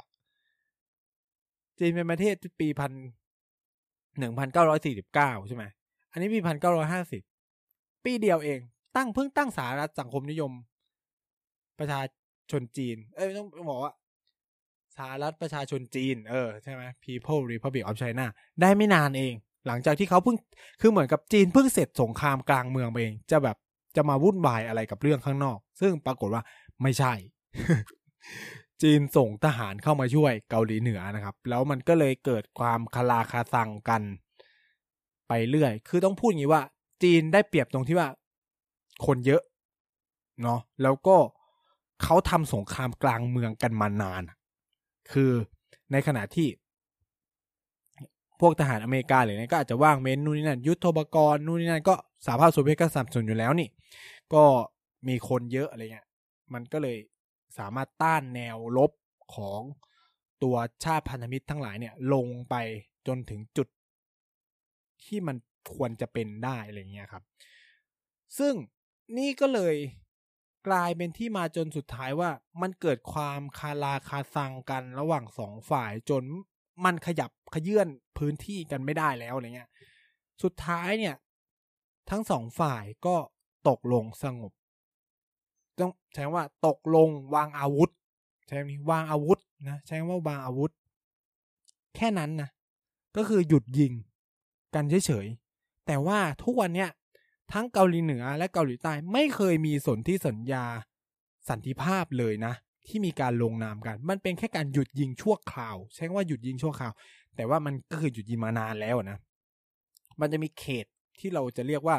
[1.79, 2.93] จีนเป็นประเทศปีพัน
[4.19, 5.65] หนึ่งพันเก้าร้อยสี่สิบเก้าใช่ไหม
[6.13, 7.23] อันนี้ปีพันเก้าร้อยห้าสิบ
[8.05, 8.61] ปีเดียวเอง
[8.97, 10.53] ตั้งเพิ่งตั้งสารัฐสังคมนิยม
[11.79, 12.01] ประชา
[12.51, 13.93] ชนจีน เอ้ยต้องบอกว่า
[14.97, 18.27] สารัฐประชาชนจีน เออใช่ไหม People Republic of China
[18.61, 19.35] ได้ไม่นานเอง
[19.67, 20.37] หลังจากที่เขาเพิ่ง
[20.81, 23.57] คือเหมือนกับจีนเพิ่งเสร็จสงครามกลางเมืองไปเอง จะแบบ
[23.97, 26.43] จะมาวุ่นวายอะไรกับเรื่องข้างนอก ซึ่งปรากฏว่า
[26.83, 27.13] ไม่ใช่
[28.83, 34.03] จีนส่งทหารเข้ามาช่วยเกาหลีเหนือนะครับ แล้วมันก็เลยเกิดความคาราคาซังกัน
[35.29, 36.63] ไปเรื่อย คือต้องพูดอย่างนี้ว่า
[37.03, 38.09] จีนได้เปรียบตรงที่ว่า
[39.07, 39.43] คนเยอะ
[40.43, 41.17] เนาะแล้วก็
[42.03, 44.23] เขาทำสงครามกลางเมืองกันมานาน
[45.13, 45.31] คือ
[45.93, 46.49] ในขณะที่
[48.41, 51.95] พวกทหารอเมริกาหรือไงก็อาจจะว่างเม้นนู่นนี่นั่นยุทธปกรณ์นู่นนี่นั่นก็
[52.27, 53.69] สหภาพโซเวียตก็สับสนอยู่แล้วนี่
[54.35, 54.45] ก็
[55.09, 56.07] มีคนเยอะอะไรเงี้ย
[56.55, 56.97] มันก็เลย
[57.59, 58.93] สามารถต้านแนวลบ
[59.35, 59.61] ของ
[60.43, 62.55] ตัวชาติพันธมิตรทั้งหลายเนี่ย ลงไป
[63.07, 63.69] จนถึงจุด
[65.05, 65.37] ที่มัน
[65.75, 67.23] ควรจะเป็นได้อะไรเงี้ยครับ
[68.39, 68.55] ซึ่ง
[69.19, 69.75] นี่ก็เลย
[70.69, 76.23] กลายเป็นที่มาจนสุดท้ายว่ามันเกิดความคาราคาซังกันระหว่างสองฝ่ายจน
[76.85, 77.89] มันขยับขยื่น
[78.19, 79.71] พื้นที่กันไม่ได้แล้วอะไรเงี้ย
[80.43, 81.17] สุดท้ายเนี่ย
[82.11, 83.17] ทั้งสองฝ่ายก็
[83.69, 84.53] ตกลงสงบ
[85.81, 87.91] ต้องใช้ว่าตกลงวางอาวุธ
[88.47, 90.73] ใช่ไหมวางอาวุธนะใช้ว่าวางอาวุธ
[91.97, 92.51] แค่นั้นนะ
[93.17, 93.93] ก็คือหยุดยิง
[94.75, 96.91] กันเฉยๆแต่ว่าทุกวันเนี้ย
[97.53, 100.65] ทั้งเกาหลีเหนือและเกาหลีใต้ไม่เคยมีสนธิสัญญา
[101.49, 102.55] สันติภาพเลยนะ
[102.87, 106.93] ที่มีการลงนามกัน มันเป็นแค่การหยุดยิงชั่วคราว ใช้ว่าหยุดยิงชั่วคราว
[107.37, 109.19] แต่ว่ามันก็คือหยุดยิงมานานแล้วนะ
[110.21, 110.87] มันจะมีเขต
[111.19, 111.97] ที่เราจะเรียกว่า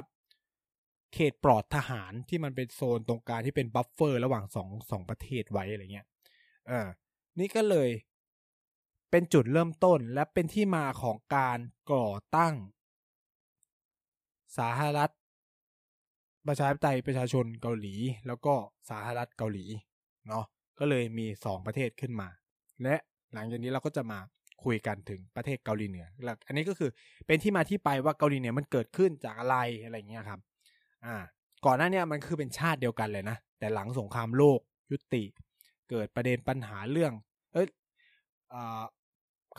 [1.14, 6.08] เขตปลอดทหารที่มันเป็นโซนตรงกลางที่เป็น buffer ระหว่างสองสองประเทศไว้อะไรเงี้ย
[6.68, 6.88] เออ
[7.40, 7.90] นี่ก็เลย
[9.12, 11.60] เป็นจุดเริ่มต้นและเป็นที่มาของการ
[11.92, 12.54] ก่อตั้ง
[14.58, 15.14] สาธารณรัฐ
[16.48, 17.96] ประชาธิปไตยประชาชนเกาหลี
[18.28, 18.54] แล้วก็
[18.90, 19.66] สาธารณรัฐเกาหลี
[20.28, 20.46] เนาะ
[20.80, 22.28] ก็เลยมีสองประเทศขึ้นมา
[22.84, 22.96] และ
[23.34, 24.20] หลังจากนี้เราก็จะมา
[24.64, 26.90] คุยกันถึงประเทศเกาหลีเหนือแล้วอันนี้ก็คือ
[27.28, 30.40] เป็นที่มาที่ไปว่าเกาหลีเหนือมันเกิดขึ้นจากอะไรอะไรเงี้ยครับ
[31.06, 31.16] อ่า
[31.66, 34.60] ก่อนหน้านี้มันคือเป็นชาติเดียวกันเลยนะ แต่หลังสงครามโลก
[34.92, 35.24] ยุติ
[35.90, 37.14] เกิดประเด็นปัญหาเรื่อง
[37.54, 37.68] เอ้ย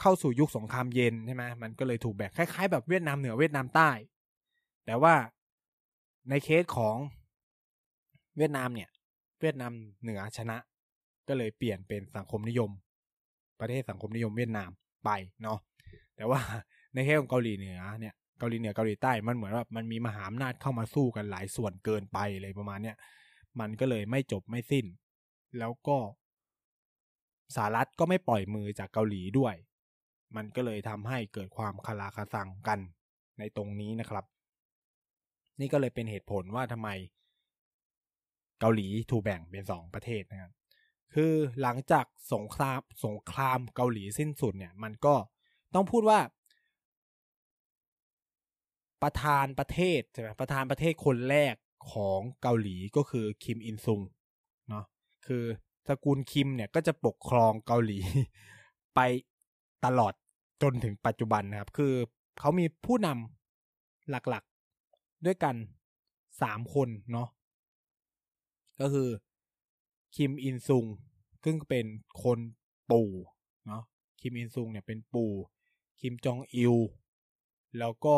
[0.00, 3.90] เข้าสู่ยุคสงครามเย็นใช่ไหมมันก็เลยถูกแบ่งคล้ายๆ แบบเวียดนามเหนือเวียดนามใต้
[4.86, 5.14] แต่ว่า
[6.30, 6.96] ในเคสของ
[8.36, 8.90] เวียดนามเนี่ย
[9.40, 9.72] เวียดนาม
[10.02, 10.56] เหนือชนะ
[11.28, 12.70] ก็เลยเปลี่ยนเป็นสังคมนิยม
[13.60, 14.70] ประเทศสังคมนิยมเวียดนาม
[15.04, 15.10] ไป
[15.42, 15.58] เนาะ
[16.16, 16.40] แต่ว่า
[16.94, 22.96] ในเคสของเกาหลีเหนือเนี่ย เกาหลีเหนือเกาหลีใต้มันเหมือนว่ามันมีมหาอำนาจเข้ามาสู้กันหลายส่วนเกินไปเลยประมาณเนี้ย
[23.60, 24.86] มันก็เลยไม่จบไม่สิ้น
[25.58, 25.98] แล้วก็
[27.54, 29.54] สหรัฐก็ไม่ปล่อยมือจากเกาหลีด้วย
[30.36, 32.78] มันก็เลยทำให้เกิดความคาราคาซังกัน
[33.38, 34.24] ในตรงนี้นะครับ
[35.60, 36.88] นี่ก็เลยเป็นเหตุผลว่าทำไม
[38.60, 40.52] เกาหลีถูกแบ่งเป็นสองประเทศนะครับ
[41.14, 45.14] คือหลังจากสงครามสงครามเกาหลีสิ้นสุดเนี่ย มันก็
[45.74, 46.18] ต้องพูดว่า
[49.02, 51.54] ประธานประเทศใช่ไหมประธานประเทศคนแรก
[51.92, 54.00] ของเกาหลีก็คือคิมอินซุง
[54.68, 54.84] เนาะ
[55.26, 55.44] คือ
[55.86, 57.98] ตระกูลคิมเนี่ยก็จะปกครองเกาหลี
[58.94, 59.00] ไป
[59.84, 60.12] ตลอด
[60.62, 61.94] จนถึงปัจจุบันนะครับ คือ
[62.38, 65.54] เขามีผู้นำหลักๆด้วยกัน
[66.42, 67.28] สามคนเนาะ
[68.80, 69.08] ก็คือ
[70.16, 70.84] คิมอิลซุง
[71.44, 71.86] ซึ่งเป็น
[72.22, 72.38] คน
[72.90, 73.10] ปู่
[73.66, 73.82] เนาะ
[74.20, 75.32] คิมอิลซุงเนี่ยเป็นปู่
[76.00, 76.76] คิมจองอิล
[77.78, 78.16] แล้วก็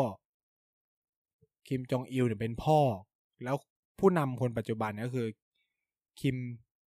[1.67, 2.79] คิมจองอิลเนี่ยเป็นพ่อ
[3.43, 3.55] แล้ว
[3.99, 5.27] ผู้นำคนปัจจุบันก็คือ
[6.21, 6.37] คิม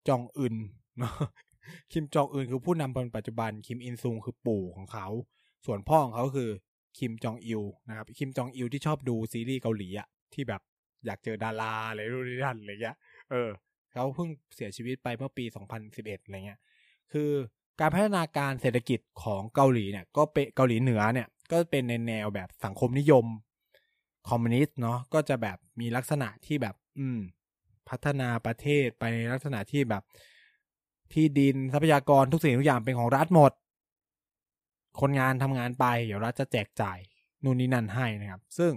[0.08, 0.56] จองอึน
[0.98, 1.14] เนาะ
[1.92, 5.06] คิมจองอึนคือผู้นำคนปัจจุบัน คิมอิลซุงคือปู่ของเขา
[5.66, 6.50] ส่วนพ่อของเขาคือ
[6.98, 10.62] คิมจองอิลนะครับ คิมจองอิลที่ชอบดูซีรีส์เกาหลีอะที่แบบ
[11.06, 12.96] อยากเจอดาราอะไรนู่นนี่นั่นอะไรเงี้ย
[13.30, 13.48] เออ
[13.92, 15.44] เขาเพิ่งเสียชีวิตไปเมื่อปี
[15.84, 16.60] 2011 อะไรเงี้ย
[17.12, 17.30] คือ
[17.80, 23.26] การพัฒนาการเศรษฐกิจของเกาหลีเนี่ย ก็เป็นเกาหลีเหนือเนี่ย ก็เป็นในแนวแบบสังคมนิยม
[24.28, 27.18] คอมมิวนิสต์เนาะก็จะแบบมีลักษณะที่แบบ อืม
[27.88, 30.02] พัฒนาประเทศไปในลักษณะที่แบบ
[31.12, 33.52] ที่ดินทรัพยากรทุกสิ่งทุกอย่างเป็นของรัฐหมด
[35.00, 36.98] คนงานทำงานไป เดี๋ยวรัฐจะแจกจ่าย
[37.44, 38.72] นู่นนี่นั่นให้นะครับ ซึ่ง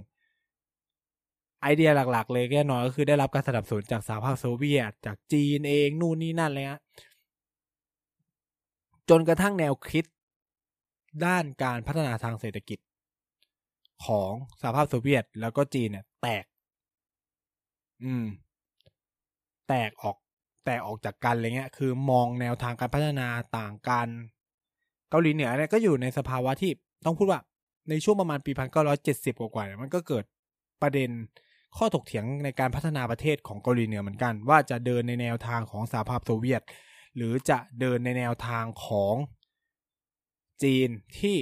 [1.62, 6.80] ไอเดียหลัก ๆ เลยแน่นอนก็คือได้รับการสนับสนุนจากสหภาพโซเวียต จากจีนเองนู่นนี่นั่นเลยฮะ
[9.10, 10.06] จนกระทั่งแนวคิด
[11.26, 12.80] ด้านการพัฒนาทางเศรษฐกิจ
[14.06, 14.32] ของ
[14.62, 16.46] สหภาพโซเวียตแล้วก็จีนเนี่ย แตก
[18.04, 18.26] อืม
[19.68, 20.18] แตกออก
[20.66, 24.08] แตกออกจากกันอะไรเงี้ย คือมองแนวทางการพัฒนาต่างกัน
[25.10, 26.72] เกาหลีเหนือเนี่ยก็อยู่ในสภาวะที่
[27.06, 27.42] ต้องพูดว่า
[27.90, 30.24] ในช่วงประมาณปีพันเก้าร้อยเจ็ดสิบกว่าๆมันก็เกิด
[30.82, 31.10] ประเด็น
[31.78, 36.62] ข้อถกเถียงในการพัฒนาประเทศของเกาหลีเหนือเหมือนกัน ว่าจะเดินในแนวทางของสหภาพโซเวียต
[37.16, 39.16] หรือจะเดินในแนวทางของ
[40.64, 41.38] จีนที่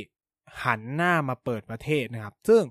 [0.64, 2.64] หันหน้ามาเปิดประเทศนะครับ ซึ่ง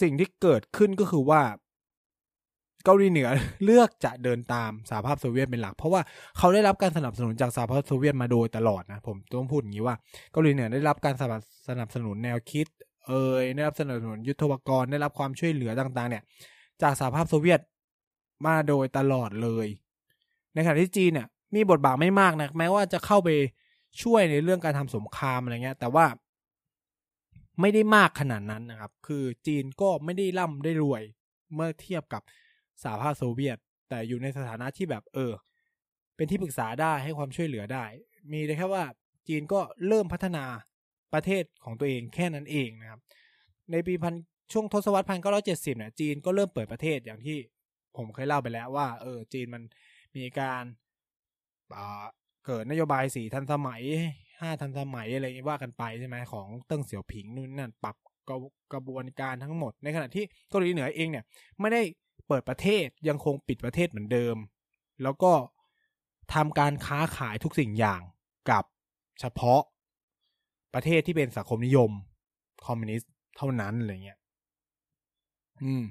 [0.00, 1.42] สิ่งที่เกิดขึ้นก็คือว่า
[2.84, 3.28] เกาหลีเหนือ
[3.64, 6.00] เลือกจะเดินตามสหภาพโซเวียตเป็นหลัก เพราะว่า
[6.38, 9.96] เขาได้รับการสนับสนุนจากสหภาพโซเวียตมาโดยตลอดนะผมต้องพูดอย่างนี้ว่า
[10.32, 12.66] เกาหลีเหนือได้รับการสนับสนุนแนวคิด
[13.06, 16.22] เอ่ยได้รับสนับสนุนยุทธปกรณ์ได้รับความช่วยเหลือต่าง ๆ เนี่ย
[16.82, 17.60] จากสหภาพโซเวียต
[18.46, 19.66] มาโดยตลอดเลย
[20.54, 23.28] ในขณะที่จีนเนี่ยมีบทบาทไม่มากนะแม้ว่าจะเข้าไป
[24.02, 26.06] ช่วยในเรื่องการทำสงครามอะไรเงี้ย แต่ว่า
[27.60, 31.02] ไม่ได้มากขนาดนั้นนะครับ คือจีนก็ไม่ได้ร่ำได้รวย
[31.54, 32.22] เมื่อเทียบกับ
[32.82, 35.32] สหภาพโซเวียต แต่อยู่ในสถานะที่แบบเออ
[36.16, 37.84] เป็นที่ปรึกษาได้ให้ความช่วยเหลือได้
[38.32, 38.84] มีแต่แค่ว่า
[39.28, 40.44] จีนก็เริ่มพัฒนา
[41.14, 43.00] ประเทศของตัวเองแค่นั้นเองนะครับ
[43.72, 44.14] ในปีพัน
[44.52, 47.38] ช่วงทศวรรษพันเก้าร้อยเจ็ดสิบเนี่ยจีนก็เริ่มเปิดประเทศอย่างที่
[47.96, 49.62] ผมเคยเล่าไปแล้วว่า เออ จีนมัน
[50.16, 50.64] มีการ
[52.50, 53.82] เกิดนโยบายสี่ทันสมัย
[54.40, 57.96] ห้าทันสมัยอะไรว่ากันไปใช่ไหมของเติ้งเสี่ยวผิงนู่นนั่นปรับ
[58.72, 61.24] กระบวนการทั้งหมด ในขณะที่เกาหลีเหนือเองเนี่ย
[61.60, 61.82] ไม่ได้
[62.26, 64.36] เปิดประเทศยังคงปิดประเทศเหมือนเดิม
[65.02, 65.32] แล้วก็
[66.34, 68.00] ทำการค้าขายทุกสิ่งอย่าง
[68.50, 68.64] กับ
[69.20, 69.60] เฉพาะ
[70.74, 71.90] ประเทศที่เป็นสังคมนิยม
[72.66, 74.18] คอมมิวนิสต์เท่านั้นอะไรเงี้ย
[75.62, 75.82] อืม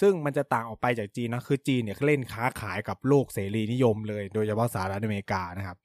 [0.00, 5.76] ซึ่งมันจะต่างออกไปจากจีนนะคือจีนเนี่ยเล่นค้าขายกับโลกเสรีนิยมเลย โดยเฉพาะสหรัฐอเมริกานะครับ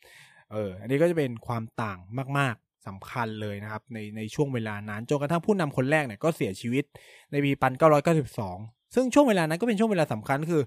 [0.51, 1.99] เอออันนี้ก็จะเป็นความต่าง
[2.37, 6.83] มากๆสำคัญเลยนะครับ ในในช่วงเวลานั้นจนกระทั่งผู้นำคนแรกเนี่ยก็เสียชีวิต
[7.31, 8.57] ในปีพันเก้าร้อยเก้าสิบสอง
[8.95, 10.63] ซึ่งช่วงเวลานั้นก็เป็นช่วงเวลาสำคัญคือ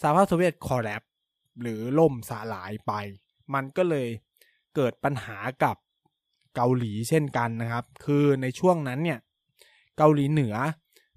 [0.00, 1.02] สหภาพโซเวียตคอแรป
[1.62, 2.92] หรือล่มสลายไป
[3.54, 4.08] มันก็เลย
[4.74, 5.76] เกิดปัญหากับ
[6.56, 9.18] เกาหลีเช่นกันนะครับ คือในช่วงนั้นเนี่ย
[9.98, 10.54] เกาหลีเหนือ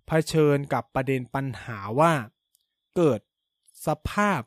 [0.07, 2.11] เผชิญกับประเด็นปัญหาว่า
[2.95, 3.19] เกิด
[3.87, 4.41] สภาพ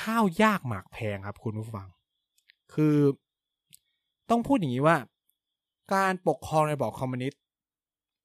[0.00, 1.88] ข้าวยากหมากแพงครับ คุณผู้ฟัง
[2.74, 2.96] คือ
[4.30, 4.96] ต้องพูดอย่างนี้ว่า
[5.94, 7.42] การปกครองในบอกคอมมิวนิสต์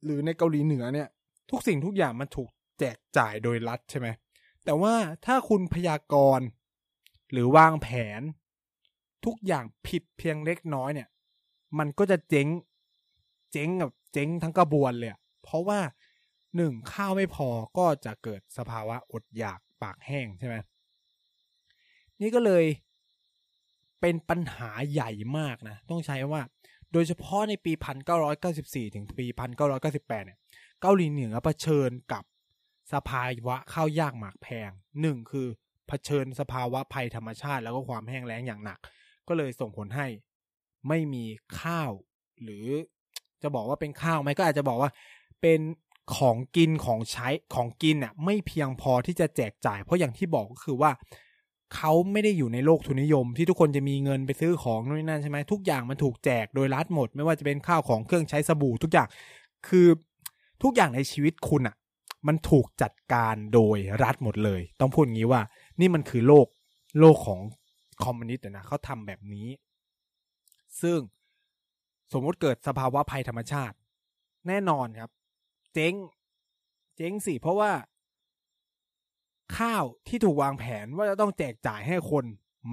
[0.03, 1.07] หรือในเกาหลีเหนือเนี่ย
[1.49, 4.07] ทุกสิ่งทุกอย่างมันถูกแจกจ่ายโดยรัฐใช่ไหม
[4.65, 4.93] แต่ว่า
[5.25, 6.45] ถ้าคุณพยากรณ์
[7.31, 7.87] หรือวางแผ
[8.19, 8.21] น
[9.25, 11.09] ทุกอย่างผิดเพียงเล็กน้อยเนี่ย
[11.77, 12.47] มันก็จะเจ๊ง
[13.51, 15.11] เจ๊งกับเจ๊งทั้งกระบวนเลย
[15.43, 15.79] เพราะว่า
[16.55, 20.55] หนึ่งข้าวไม่พอก็จะเกิดสภาวะอดอยากปากแห้งใช่ไหม
[22.21, 22.65] นี่ก็เลย
[24.01, 26.41] เป็นปัญหาใหญ่มากนะ ต้องใช้ว่า
[26.93, 27.71] โดยเฉพาะในปี
[28.33, 29.25] 1994 ถึงปี
[29.71, 30.37] 1998 เนี่ย
[30.81, 32.23] เกาหลีเหนือเผชิญกับ
[32.93, 35.47] สภาวะข้าวยากหมากแพงหนึ่งคือ
[35.87, 38.79] เผชิญสภาวะภัยธรรมชาติ แล้วก็ความแห้งแล้งอย่างหนัก
[39.27, 40.07] ก็เลยส่งผลให้
[40.87, 41.25] ไม่มี
[41.59, 41.91] ข้าว
[42.43, 42.65] หรือ
[43.41, 44.91] จะบอกว่าเป็นข้าวไหมก็อาจจะบอกว่า
[45.41, 45.59] เป็น
[46.15, 50.91] ของกินของใช้ของกินอะไม่เพียงพอที่จะแจกจ่าย เพราะอย่างที่บอกก็คือว่า
[51.75, 59.07] เขาไม่ได้อยู่ในโลกทุนนิยม ที่ทุกคนจะมีเงินไปซื้อของนู่นนั่นใช่ไหมทุกอย่างมันถูกแจกโดยรัฐหมด ไม่ว่าจะเป็นข้าวของเครื่องใช้สบู่ทุกอย่าง
[59.67, 59.87] คือ
[60.63, 61.75] ทุกอย่างในชีวิตคุณอะ
[62.27, 65.41] มันถูกจัดการโดยรัฐหมดเลย ต้องพูดงี้ว่า
[65.79, 66.47] นี่มันคือโลก
[66.99, 67.39] โลกของ
[68.03, 69.47] คอมมิวนิสต์นะเขาทำแบบนี้
[70.81, 70.99] ซึ่ง
[72.13, 73.75] สมมติเกิดสภาวะภัยธรรมชาติ
[74.47, 75.09] แน่นอนครับ
[75.73, 75.93] เจ๊ง
[76.95, 77.71] เจ๊งสิเพราะว่า
[79.57, 82.25] ข้าวที่ถูกวางแผนว่าจะต้องแจกจ่ายให้คน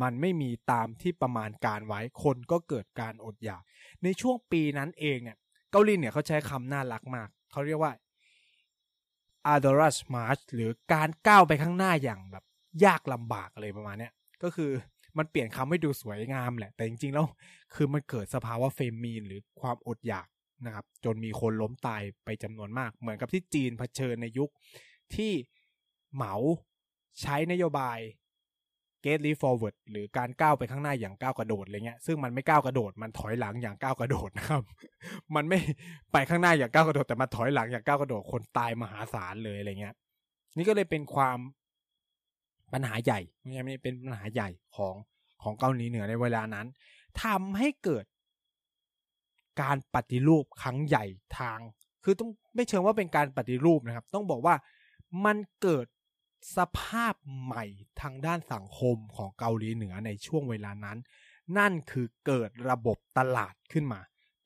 [0.03, 3.63] มันไม่มีตามที่ประมาณการไว้คนก็เกิดการอดอยาก
[4.03, 5.37] ในช่วงปีนั้นเองเนี่ย
[5.71, 7.93] เกาหลีเนี่ยเขาใช้คำน่ารักมาก เขาเรียกว่า
[9.55, 12.45] a d o r a s March หรือการก้าวไปข้างหน้าอย่างแบบ
[12.85, 14.71] ยากลำบากอะไรประมาณเนี้ยก็คือ
[15.19, 17.27] มันเปลี่ยนคำให้ดูสวยงามแหละ แต่จริงๆแล้ว
[17.75, 20.27] คือมันเกิดสภาวะเฟมีนหรือความอดอยาก
[20.65, 24.51] นะครับ จนมีคนล้มตายไปจำนวนมาก เหมือนกับที่จีนเผชิญในยุค
[25.15, 25.33] ที่
[26.15, 26.35] เหมา
[27.21, 27.99] ใช้นโยบาย
[29.05, 34.63] get leap forward หรือการก้าวไปข้างหน้าอย่างก้าวกระโดดอะไรเงี้ย ซึ่งมันไม่ก้าวกระโดด มันถอยหลังอย่างก้าวกระโดดนะครับ
[35.35, 35.59] มันไม่
[36.13, 39.95] ไปข้างหน้าอย่างก้าวกระโดด แต่มันถอยหลังอย่างก้าวกระโดด คนตายมหาศาลเลยอะไรเงี้ย
[40.57, 41.39] นี่ก็เลยเป็นความ
[42.73, 44.95] ปัญหาใหญ่ไม่ใช่ไม่เป็นปัญหาใหญ่ของ
[45.43, 46.67] ของเกาหลีเหนือในเวลานั้น
[47.23, 48.05] ทำให้เกิด
[49.63, 51.05] การปฏิรูปครั้งใหญ่
[51.39, 51.59] ทาง
[52.05, 54.55] คือต้องไม่เชิงว่าเป็นการปฏิรูปนะครับ ต้องบอกว่า
[55.25, 55.87] มันเกิด
[56.57, 57.65] สภาพใหม่
[58.01, 60.99] ทางด้านสังคมของเกาหลีเหนือในช่วงเวลานั้น
[61.59, 64.01] นั่นคือเกิดระบบตลาดขึ้นมา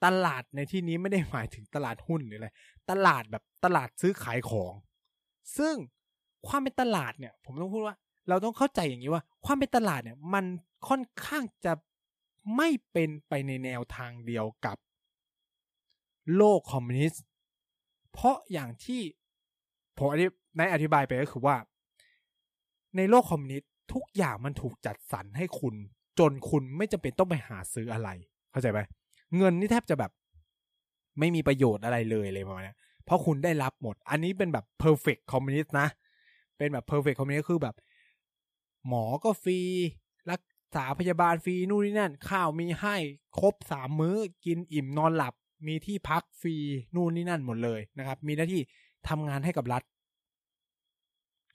[0.05, 2.49] ตลาดในที่นี้ไม่ได้หมายถึงตลาดหุ้นหรืออะไร
[2.91, 4.73] ตลาดแบบตลาดซื้อขายของ
[5.59, 5.75] ซึ่ง
[6.47, 7.97] ความเป็นตลาดเนี่ย ผมต้องพูดว่า
[8.29, 10.45] เราต้องเข้าใจอย่างนี้ว่า ความเป็นตลาดเนี่ย มัน
[10.89, 11.73] ค่อนข้างจะ
[12.57, 14.77] ไม่เป็นไปในแนวทางเดียวกับ
[16.37, 17.23] โลกคอมมิวนิสต์
[18.13, 19.03] เพราะอย่างที่
[19.99, 20.27] ผมอธิ
[20.59, 21.57] ในอธิบายไปก็คือว่า
[22.97, 25.75] ในโลกคอมมิวนิสต์ทุกอย่างมันถูกจัดสรรให้คุณ
[26.19, 28.09] จนคุณไม่จำเป็นต้องไปหาซื้ออะไร
[28.51, 28.81] เข้าใจไหม
[29.37, 30.13] เงินนี่แทบจะแบบ
[31.19, 35.89] ไม่มีประโยชน์อะไรเลยเลยประมาณนี้เพราะคุณได้รับหมด อันนี้เป็นแบบ perfect communist นะ
[36.59, 37.75] เป็นแบบ perfect communist คือแบบ
[38.89, 39.59] หมอก็ฟรี
[40.31, 40.41] รัก
[40.75, 42.97] ษาพยาบาลฟรี นู่นนี่นั่น ข้าวมีให้
[43.41, 45.35] ครบสามมื้อ กินอิ่มนอนหลับ
[45.67, 46.55] มีที่พักฟรี
[46.95, 48.61] นู่นนี่นั่นหมดเลยนะครับ มีหน้าที่
[49.09, 49.83] ทำงานให้กับรัฐ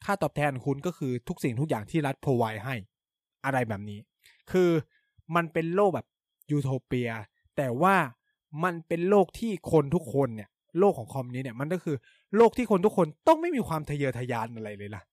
[0.05, 2.75] ค่าตอบแทนคุณก็คือทุกสิ่งทุกอย่างที่รัฐพรอไวให้
[3.45, 3.99] อะไรแบบนี้
[4.51, 4.69] คือ
[5.35, 6.07] มันเป็นโลกแบบ
[6.51, 7.09] ยูโทเปีย
[7.57, 7.95] แต่ว่า
[8.63, 11.95] มันเป็นโลกที่คนทุกคนเนี่ย โลกของคอมนิสต์เนี่ยมันก็คือ
[12.35, 15.03] โลกที่คนทุกคนต้องไม่มีความทะเยอทะยานอะไรเลยล่ะ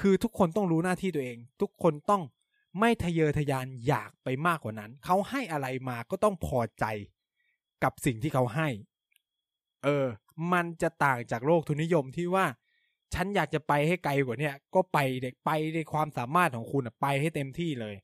[0.00, 2.22] คือทุกคนต้องรู้หน้าที่ตัวเอง ทุกคนต้อง
[2.80, 6.84] ไม่ทะเยอทะยานอยากไปมากกว่านั้น เขาให้อะไรมาก็ต้องพอใจ
[7.84, 8.68] กับสิ่งที่เขาให้
[9.84, 10.06] เออ
[10.52, 12.46] มันจะต่างจากโลกทุนนิยมที่ว่า
[13.14, 17.94] ฉันอยากจะไปให้ไกลกว่านี้ก็ไปเด็กไปในความสามารถของคุณไปให้เต็มที่เลย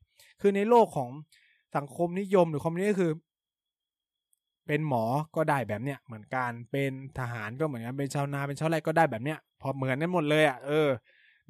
[0.40, 1.10] คือในโลกของ
[1.76, 3.12] สังคมนิยมหรือคอมมิวนิสต์คือ
[4.66, 5.04] เป็นหมอ
[5.36, 10.88] ก็ได้แบบเนี้ยเหมือนกันเป็นทหารก็เหมือนกันเป็นชาวนาเป็นชาวไร่ก็ได้แบบเนี้ย พอเหมือนกันหมดเลยอะเออ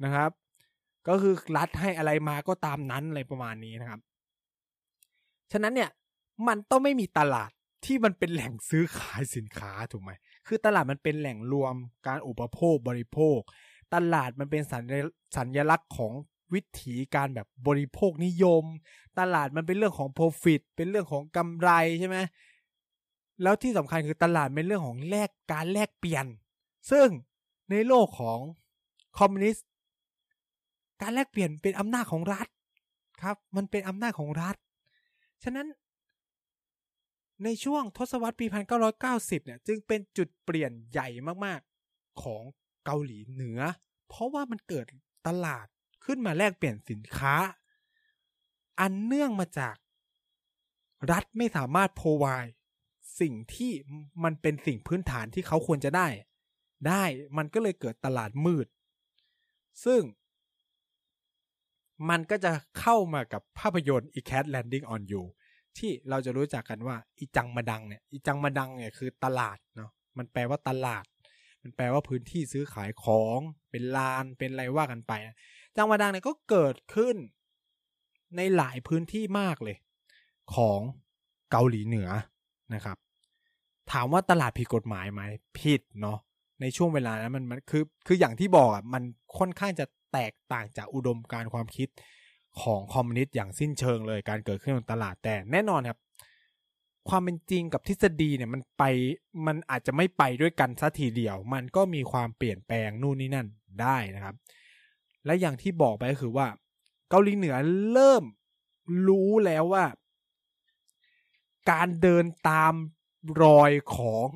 [0.03, 0.29] นะครับ
[1.07, 3.99] ก็คือรัฐให้อะไรมาก็ตามนั้นอะไรประมาณนี้นะครับ
[5.51, 5.89] ฉะนั้นเนี่ย
[6.47, 7.51] มันต้องไม่มีตลาด
[7.85, 10.11] ที่มันเป็นแหล่งซื้อขายสินค้าถูกไหม
[10.47, 11.75] คือตลาดมันเป็นแหล่งรวม
[12.07, 13.39] การอุปโภคบริโภค
[13.93, 14.83] ตลาดมันเป็นสัญ
[15.37, 16.13] สัญลักษณ์ของ
[16.53, 18.63] วิถีการแบบบริโภคนิยม
[19.19, 21.69] ตลาดมันเป็นเรื่องของ profit เป็นเรื่องของกำไร
[21.99, 22.17] ใช่ไหม
[23.43, 26.25] แล้วที่สำคัญคือตลาดเป็นเรื่องของแลกการแลกเปลี่ยน
[26.91, 27.07] ซึ่ง
[27.71, 28.39] ในโลกของ
[29.17, 29.67] คอมมิวนิสต์
[31.01, 32.47] การแลกเปลี่ยนเป็นอำนาจของรัฐ
[33.23, 34.55] ครับ มันเป็นอำนาจของรัฐ
[35.43, 35.67] ฉะนั้น
[37.43, 38.45] ในช่วงทศวรรษปี
[38.95, 41.07] 1990 เนี่ย จึงเป็นจุดเปลี่ยนใหญ่
[41.45, 42.43] มากๆของ
[42.85, 43.59] เกาหลีเหนือ
[44.07, 44.85] เพราะว่ามันเกิด
[45.27, 45.67] ตลาด
[46.05, 47.35] ขึ้นมาแลกเปลี่ยนสินค้า
[48.79, 49.75] อันเนื่องมาจาก
[51.11, 52.53] รัฐไม่สามารถ provide
[53.19, 53.71] สิ่งที่
[54.23, 56.07] มันเป็นสิ่งพื้นฐานที่เขาควรจะได้
[56.87, 57.03] ได้
[57.37, 58.67] มันก็เลยเกิดตลาดมืด
[59.85, 60.01] ซึ่ง
[62.09, 65.23] มันก็จะเข้ามากับภาพยนตร์ e cat landing on you
[65.79, 71.05] ที่เราจะรู้จักกันว่าอีจังมาดังเนี่ยอีจังมาดังเนี่ยคือตลาดเนาะมันแปลว่าตลาด
[71.61, 73.39] มันแปลว่าพื้นที่ซื้อขายของ
[73.71, 75.35] เป็นลานเป็นอะไรว่ากันไปนะ
[75.75, 77.15] จังมาดังเนี่ยก็เกิดขึ้น
[78.35, 79.77] ในหลายพื้นที่มากเลย
[80.55, 80.79] ของ
[81.51, 82.09] เกาหลีเหนือ
[82.73, 82.97] นะครับ
[83.91, 85.21] ถามว่าตลาดผิดกฎหมายไหม
[85.59, 86.17] ผิดเนาะ
[86.61, 89.03] ในช่วงเวลานั้นมันมันคือคืออย่างที่บอกอะมัน
[89.37, 91.87] ค่อนข้างจะแตกต่างจากอุดมการความคิด
[92.61, 95.99] ของคอมมิวนิสต์อย่างสิ้นเชิงเลยการเกิดขึ้นของตลาดแต่แน่นอนครับ
[97.09, 98.83] ความเป็นจริงกับทฤษฎีเนี่ยมันไป
[99.47, 103.47] มันอาจจะไม่ไปด้วยกันซะทีเดียว มันก็มีความเปลี่ยนแปลงนู่นนี่นั่น
[103.81, 104.35] ได้นะครับ
[105.25, 106.47] และอย่างที่บอกไปก็คือว่า
[107.09, 107.55] เกาหลีเหนือ
[107.91, 108.23] เริ่ม
[109.07, 109.85] รู้แล้วว่า
[111.71, 112.73] การเดินตาม
[113.43, 114.27] รอยของ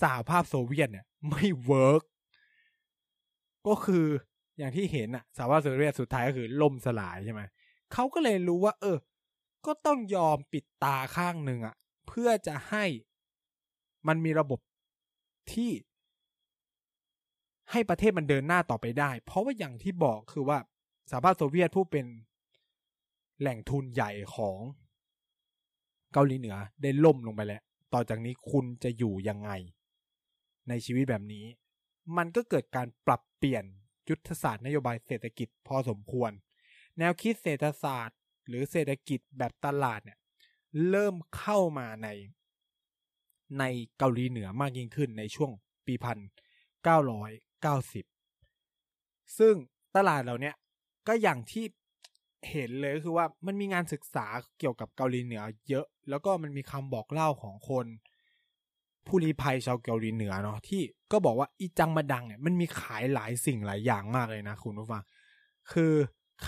[0.00, 2.02] สหภาพโซเวียตเนี่ยไม่เวิร์ก
[3.66, 4.06] ก็คือ
[4.60, 7.40] อย่างที่เห็นอะสหภาพโซเวียตสุดท้ายก็คือล่มสลายใช่ไหม
[7.92, 8.98] เขาก็เลยรู้ว่า เออ
[9.66, 11.74] ก็ต้องยอมปิดตาข้างหนึ่งอะ
[12.06, 12.84] เพื่อจะให้
[14.08, 14.60] มันมีระบบ
[15.52, 15.70] ที่
[17.70, 20.58] ให้ประเทศมันเดินหน้าต่อไปได้ เพราะว่าอย่างที่บอกคือว่า
[21.10, 22.06] สหภาพโซเวียตผู้เป็น
[23.40, 24.56] แหล่งทุนใหญ่ของ
[26.12, 27.62] เกาหลีเหนือได้ล่มลงไปแล้ว
[27.94, 29.50] ต่อจากนี้คุณจะอยู่ยังไง
[30.68, 31.44] ในชีวิตแบบนี้
[32.16, 33.64] มันก็เกิดการปรับเปลี่ยน
[34.10, 36.30] ยุทธศาสตร์นโยบายเศรษฐกิจพอสมควร
[36.98, 40.18] แนวคิดเศรษฐศาสตร์ หรือเศรษฐกิจแบบตลาดเนี่ย
[40.90, 42.08] เริ่มเข้ามาใน
[43.58, 43.64] ใน
[43.98, 45.50] เกาหลีเหนือมากยิ่งขึ้นในช่วง
[45.86, 46.18] ปีพัน
[46.84, 47.30] เก้าร้อย
[47.62, 48.04] เก้าสิบ
[49.38, 49.54] ซึ่ง
[49.96, 50.52] ตลาดเหล่านี้
[51.08, 51.64] ก็อย่างที่
[52.50, 54.26] เห็นเลยคือว่ามันมีงานศึกษา
[54.58, 57.86] เกี่ยวกับเกาหลีเหนือเยอะ แล้วก็มันมีคำบอกเล่าของคน
[59.06, 60.82] ผู้ลี้ภัยชาวเกาหลีเหนือเนาะที่
[61.12, 65.02] ก็บอกว่าอีจังมาดังเนี่ยมันมีขายหลายสิ่งหลายอย่างมากเลยนะคุณผู้ฟัง
[65.72, 65.92] คือ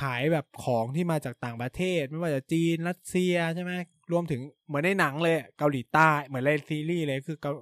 [0.01, 3.73] ขายแบบของที่มาจากต่างประเทศ ไม่ว่าจะจีนรัสเซียใช่ไหม
[4.13, 7.53] รวมถึงเหมือนในหนังเลยเกาหลีใต้เหมือนในซีรีส์เลยคือเกา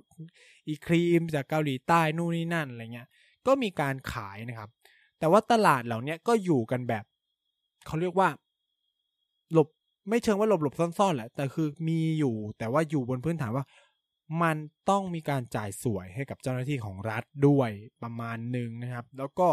[0.68, 3.08] อีครีมจากเกาหลีใต้นู่นนี่นั่นอะไรเงี้ย
[3.46, 4.70] ก็มีการขายนะครับ
[5.18, 7.04] แต่ว่าตลาดเหล่านี้ก็อยู่กันแบบ
[7.86, 8.28] เขาเรียกว่า
[9.52, 9.68] หลบ
[10.08, 13.64] ไม่เชิงว่าหลบหลบซ่อนๆแหละแต่คือมีอยู่แต่ว่าอยู่บนพื้นฐานว่า
[14.42, 14.56] มัน
[14.90, 17.70] ต้องมีการจ่ายสวยให้กับเจ้าหน้าที่ของรัฐด้วย
[18.02, 19.48] ประมาณหนึ่งนะครับ แล้วก็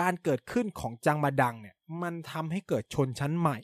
[0.00, 3.58] การเกิดขึ้นของจังมาดังเนี่ยมันทำให้เกิดชนชั้นใหม่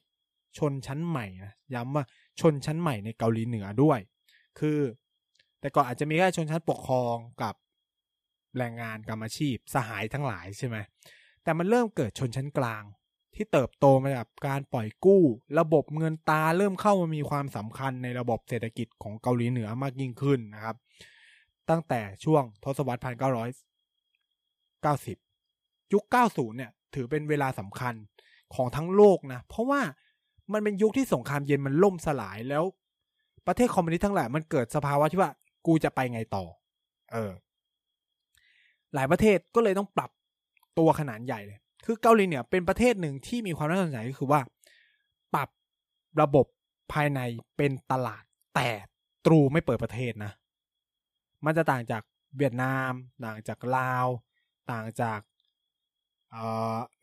[0.59, 2.05] ชนชั้นใหม่นะย้ำว่า
[2.41, 3.99] ชนชั้นใหม่ในเกาหลีเหนือด้วย
[4.59, 4.79] คือ
[5.61, 7.55] แต่ก่อนอาจจะมีแค่ชนชั้นปกครองกับ
[8.59, 10.77] แรงงานกรรมอาชีพสหายทั้งหลายใช่ไหม
[11.43, 12.83] แต่มันเริ่มเกิดชนชั้นกลาง
[13.35, 15.23] ที่เติบโตมาจากการปล่อยกู้
[15.59, 20.77] ระบบเงินตาเริ่มเข้ามามีความสำคัญในระบบเศรษฐกิจของเกาหลีเหนือมากยิ่งขึ้นนะครับ
[21.71, 23.49] ตั้งแต่ช่วงทศวรรษพันเก้าร้อย
[24.83, 25.17] เก้าสิบ
[25.93, 27.95] ยุค 90 เนี่ย ถือเป็นเวลาสำคัญ
[28.55, 29.81] ของทั้งโลกนะ เพราะว่า
[30.53, 32.65] มันเป็นยุคที่สงครามเย็นมันล่มสลายแล้ว
[33.47, 35.31] ประเทศคอมมิวนิสต์ทั้งหลายมันเกิดสภาวะที่ว่า
[35.67, 36.45] กูจะไปไงต่อ
[37.13, 37.33] เออ
[38.95, 40.11] หลายประเทศก็เลยต้องปรับ
[40.79, 44.41] ตัวขนาดใหญ่เลย คือเกาหลีเหนือเป็นประเทศหนึ่งที่มีความน่าสนใจก็คือว่า
[45.35, 45.49] ปรับ
[46.21, 46.47] ระบบ
[46.93, 47.21] ภายใน
[47.57, 48.23] เป็นตลาด
[48.55, 48.69] แต่
[49.27, 50.33] ตรูไม่เปิดประเทศนะ
[51.45, 52.03] มันจะต่างจาก
[52.37, 52.93] เวียดนาม
[53.25, 54.07] ต่างจากลาว
[54.71, 55.21] ต่างจาก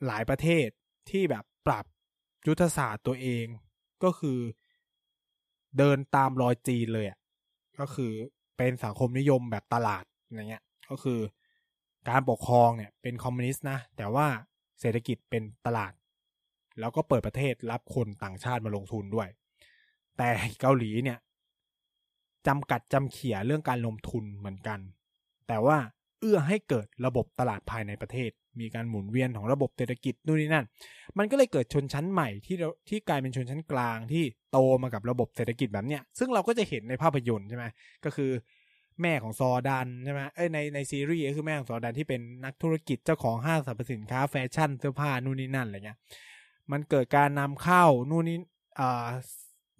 [0.05, 0.67] หลายประเทศ
[1.09, 1.85] ที่แบบปรับ
[2.47, 3.45] ยุทธศาสตร์ตัวเอง
[4.03, 4.39] ก็คือ
[5.77, 7.19] เดินตามรอยจีนเลยอะ
[7.79, 8.11] ก็คือ
[8.57, 11.19] เป็นสังคมนิยมแบบตลาดอะไรเงี้ย ก็คือ
[12.09, 14.27] การปกครองเนี่ยเป็นคอมมิวนิสต์นะ แต่ว่า
[14.79, 15.93] เศรษฐกิจเป็นตลาด
[16.79, 19.27] แล้วก็เปิดประเทศรับคนต่างชาติมาลงทุนด้วย
[20.17, 20.29] แต่
[20.61, 21.17] เกาหลีเนี่ย
[22.47, 24.79] จำกัดจำเขี่ยเรื่องการลงทุนเหมือนกัน
[25.47, 25.77] แต่ว่า
[26.21, 30.65] เอื้อให้เกิดระบบตลาดภายในประเทศ มีการหมุนเวียนของระบบเศรษฐกิจนู่นนี่นั่น
[31.17, 32.55] มันก็เลยเกิดชนชั้นใหม่ที่
[32.89, 37.65] ที่กลายเป็นชนชั้นกลางที่โตมากับระบบเศรษฐกิจแบบเนี้ย ซึ่งเราก็จะเห็นในภาพยนตร์ใช่ไหม
[38.05, 38.31] ก็คือ
[39.01, 45.97] แม่ของซอดันใช่ไหมเอ้ยในในซีรีส์ก็คือแม่ของซอดันที่เป็นนักธุรกิจเจ้าของห้างสรรพสินค้าแฟชั่นเสื้อผ้านู่นนี่นั่นอะไรเงี้ย
[46.71, 48.37] มันเกิดการนำเข้านู่นนี่
[48.79, 49.07] อ่า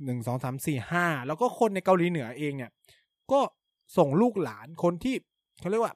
[0.06, 2.72] หนึ่งสองสามสี่ห้าแล้วก็คนในเกาหลีเหนือเองเนี่ย
[3.32, 3.40] ก็
[3.98, 5.16] ส่งลูกหลานคนที่
[5.60, 5.94] เขาเรียกว่า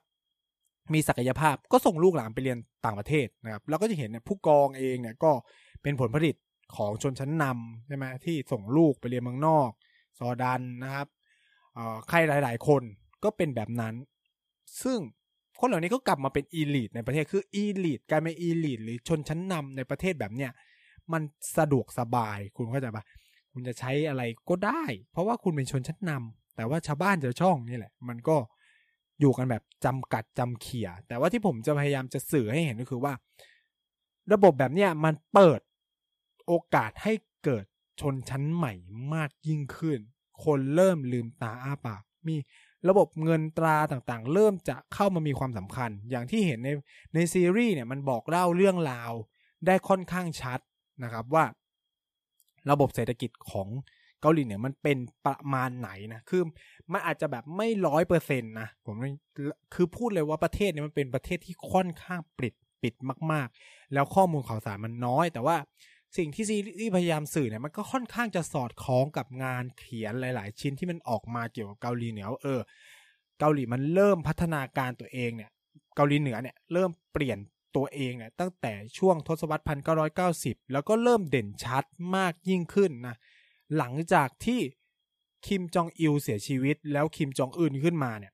[0.94, 5.32] มีศักยภาพก็ส่งลูกหลานไปเรียนต่างประเทศนะครับแล้วก็จะเห็นเนี่ยผู้กองเองเนี่ยก็
[5.82, 6.36] เป็นผลผลิต
[6.76, 9.68] ของชนชั้นนำใช่ไหมที่ส่งลูกไปเรียนเมืองนอก
[10.18, 11.06] ซอดันนะครับ
[12.08, 12.82] ใครหลาย ๆ คน
[13.24, 13.94] ก็เป็นแบบนั้น
[14.82, 14.98] ซึ่ง
[15.58, 20.50] คนเหล่านี้ก็กลับมาเป็นอีลิทในประเทศคืออีลิทกลายเป็นอีลิทหรือชนชั้นนำในประเทศแบบเนี้ย
[21.12, 21.22] มัน
[21.58, 23.04] สะดวกสบายคุณเข้าใจปะ
[23.52, 28.36] คุณจะใช้อะไรก็ได้ เพราะว่าคุณเป็นชนชั้นนำแต่ว่าชาวบ้านชาวช่องนี่แหละ มันก็
[29.20, 33.12] อยู่กันแบบจำกัดจำเขี่ย แต่ว่าที่ผมจะพยายามจะสื่อให้เห็นก็คือว่า
[34.32, 35.60] ระบบแบบเนี้ยมันเปิด
[36.46, 37.12] โอกาสให้
[37.44, 37.64] เกิด
[38.00, 38.72] ชนชั้นใหม่
[39.14, 39.98] มากยิ่งขึ้น
[40.44, 42.36] คนเริ่มลืมตาอ้าปากมี
[42.88, 46.68] ระบบเงินตราต่างๆ เริ่มจะเข้ามามีความสำคัญ อย่างที่เห็นใน
[47.14, 49.12] ในซีรีส์เนี่ยมันบอกเล่าเรื่องราว
[49.66, 50.60] ได้ค่อนข้างชัด
[51.04, 51.44] นะครับว่า
[52.70, 53.68] ระบบเศรษฐกิจของ
[54.20, 56.42] เกาหลีเหนือมันเป็นประมาณไหนนะคือ
[56.92, 58.94] มันอาจจะแบบไม่ร้อยเปอร์เซ็นต์นะผม
[59.74, 62.94] คือพูดเลยว่าประเทศเนี่ยมันเป็นประเทศที่ค่อนข้างปิดปิด
[63.32, 65.56] มาก ๆ แล้วข้อมูลข่าวสารมันน้อย แต่ว่า
[66.16, 72.60] สิ่งที่ซีรีส์พยายามสื่อเนี่ยมันก็ค่อนข้างจะสอดคล้องกับงานเขียนหลาย ๆ ชิ้นที่มันออกมาเกี่ยวกับเกาหลีเหนือเออ
[73.40, 75.50] เกาหลีมันเริ่มพัฒนาการตัวเองเนี่ย
[75.96, 77.38] เกาหลีเหนือเนี่ยเริ่มเปลี่ยน
[77.76, 81.84] ตัวเองเนี่ยตั้งแต่ช่วงทศวรรษพันเก้าร้อยเก้าสิบแล้วก็เริ่มเด่นชัด
[82.16, 83.16] มากยิ่งขึ้นนะ
[83.76, 84.60] หลังจากที่
[85.46, 88.32] คิมจองอิลเสียชีวิต แล้วคิมจองอึนขึ้นมาเนี่ย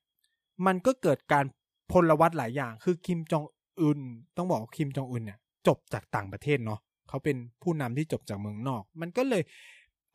[0.67, 1.45] มันก็เกิดการ
[1.93, 3.45] พลวัตหลายอย่าง คือคิมจอง
[3.81, 4.01] อึน
[4.37, 9.43] ต้องบอกคิมจองอึนเนี่ยจบจากต่างประเทศเนาะ เขาเป็นผู้นำที่จบจากเมืองนอก มันก็เลย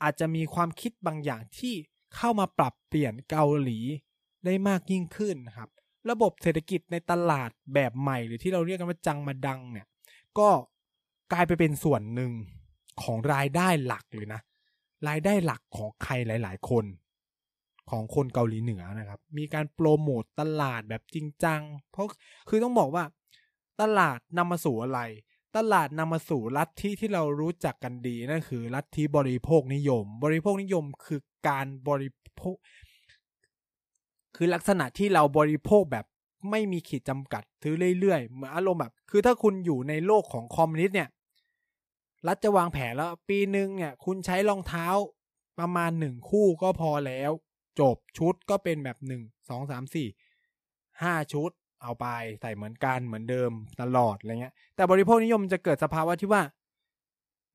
[0.04, 1.74] อาจจะมีความคิดบางอย่างที่
[2.16, 3.80] เข้ามาปรับเปลี่ยนเกาหลี
[4.46, 5.70] ได้มากยิ่งขึ้นนะครับ
[6.10, 9.88] ระบบเศรษฐกิจในตลาดแบบใหม่ หรือที่เราเรียกกันว่าจังมาดังเนี่ย
[10.40, 10.50] ก็
[11.32, 12.32] กลายไปเป็นส่วนหนึ่ง
[13.04, 14.42] ของรายได้หลักเลยนะ
[15.08, 16.86] รายได้หลักของใครหลาย ๆ คน
[17.90, 22.06] ของคนเกาหลีเหนือนะครับ มีการโปรโมตตลาดแบบจริงจัง เพราะ
[22.50, 23.04] คือต้องบอกว่า
[23.82, 25.00] ตลาดนำมาสู่อะไร
[25.56, 32.56] ตลาดนำมาสู่ลัทธิที่เรารู้จักกันดีนั่นคือลัทธิบริโภคนิยม บริโภคนิยมคือการบริโภค
[34.36, 36.06] คือลักษณะที่เราบริโภคแบบ
[36.52, 41.10] ไม่มีขีดจำกัดถือเรื่อยๆเหมือนอารมณ์แบบ คือถ้าคุณอยู่ในโลกของคอมมิวนิสต์เนี่ย
[42.28, 44.88] รัฐจะวางแผนแล้ว ปีหนึ่งเนี่ย คุณใช้รองเท้า
[45.60, 47.32] ประมาณหนึ่งคู่ก็พอแล้ว
[47.80, 50.08] จบชุดก็เป็นแบบหนึ่งสองสามสี่
[51.02, 51.52] ห้าชุด
[51.84, 52.06] เอาไป
[52.42, 56.42] ใส่เหมือนกันเหมือนเดิมตลอดอะไรเงี้ย แต่บริโภคนิยมจะเกิดสภาวะที่ว่า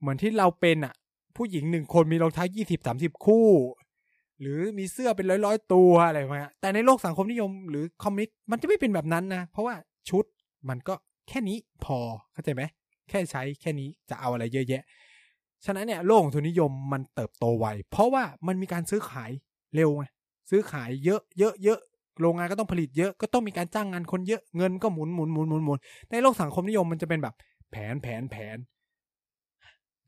[0.01, 0.95] เหมือนที่เราเป็นอะ
[1.37, 3.49] ผู้หญิงหนึ่งคนมีรองเท้ายี่สิบสามสิบคู่
[4.41, 9.75] หรือมีเสื้อเป็นร้อยร้อยตัวอะไรมาแต่ในโลกสังคมนิยมหรือคอมมิวนิสต์มันจะไม่เป็นแบบนั้นนะ เพราะว่า
[10.09, 10.25] ชุด
[10.69, 10.95] มันก็
[11.29, 11.99] แค่นี้พอ
[12.33, 12.63] เข้าใจไหม
[13.09, 14.83] แค่ใช้แค่นี้จะเอาอะไรเยอะแยะ
[15.65, 19.31] ฉะนั้นเนี่ยโลกของทุนนิยมมันเติบโตไวเพราะว่ามันมีการซื้อขาย
[19.75, 20.05] เร็วไง
[20.51, 21.81] ซื้อขายเยอะเยอะเยอะ
[22.21, 25.79] โรงงานก็ต้องผลิตเยอะก็ต้องมีการจ้างงานคนเยอะเงินก็หมุนหมุนหมุนหมุนหมุน
[26.11, 27.35] ในโลกสังคมนิยมมันจะเป็นแบบ
[27.71, 28.57] แผนแผนแผน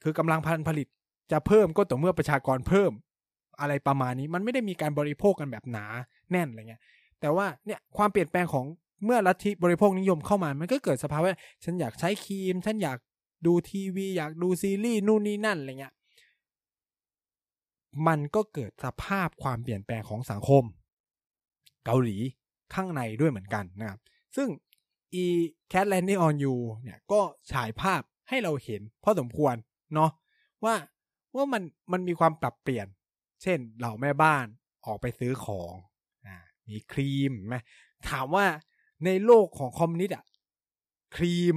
[0.02, 0.86] คือกำลังพันผลิต
[1.32, 2.92] จะเพิ่มก็ต่อเมื่อประชากรเพิ่ม
[3.60, 5.86] อะไรประมาณนี้มันไม่ได้มีการบริโภคกันแบบหนา
[6.30, 6.82] แน่นอะไรเงี้ย
[7.20, 8.66] แต่ว่าเนี่ยความเปลี่ยนแปลงของ
[9.04, 11.28] เมื่อลัทธิบริโภคนิยมเข้ามา มันก็เกิดสภาวะ
[11.64, 12.98] ฉันอยากใช้ครีม ฉันอยาก
[13.46, 15.94] ดูทีวี อยากดูซีรีส์นู่นนี่นั่นอะไรเงี้ย
[18.06, 20.64] มันก็เกิดสภาพความเปลี่ยนแปลงของสังคม
[21.84, 22.16] เกาหลี
[22.74, 23.98] ข้างในด้วยเหมือนกันนะครับ
[24.36, 24.48] ซึ่ง
[25.22, 25.24] e
[25.72, 27.20] cat landing on you เนี่ยก็
[27.52, 29.54] ฉายภาพให้เราเห็นพอสมควร
[29.94, 30.10] เนาะ
[30.64, 30.74] ว่า
[31.34, 31.62] ว่ามัน
[31.92, 32.86] มันมีความปรับเปลี่ยน
[33.42, 34.46] เช่นเหล่าแม่บ้าน
[34.86, 35.74] ออกไปซื้อของ
[36.26, 36.36] อ่า
[36.68, 37.56] มีครีมไหม
[38.08, 38.46] ถามว่า
[39.04, 40.24] ในโลกของคอมมิวนิสต์อะ
[41.16, 41.56] ครีม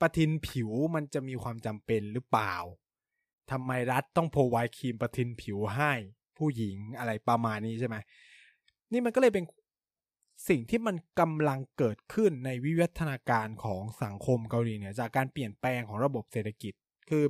[0.00, 2.54] ปะทินผิวมันจะมีความจำเป็นหรือเปล่า
[3.50, 5.92] ทำไมรัฐต้องโพรไวครีมปะทินผิวให้
[6.36, 7.96] ผู้หญิงอะไรประมาณนี้ใช่ไหม
[8.92, 9.44] นี่มันก็เลยเป็น
[10.48, 16.72] สิ่งที่มันกำลังเกิดขึ้นในวิวัฒนาการของสังคมเกาหลีเนี่ยจากการเปลี่ยนแปลงของระบบเศรษฐกิจ
[17.10, 17.24] คือ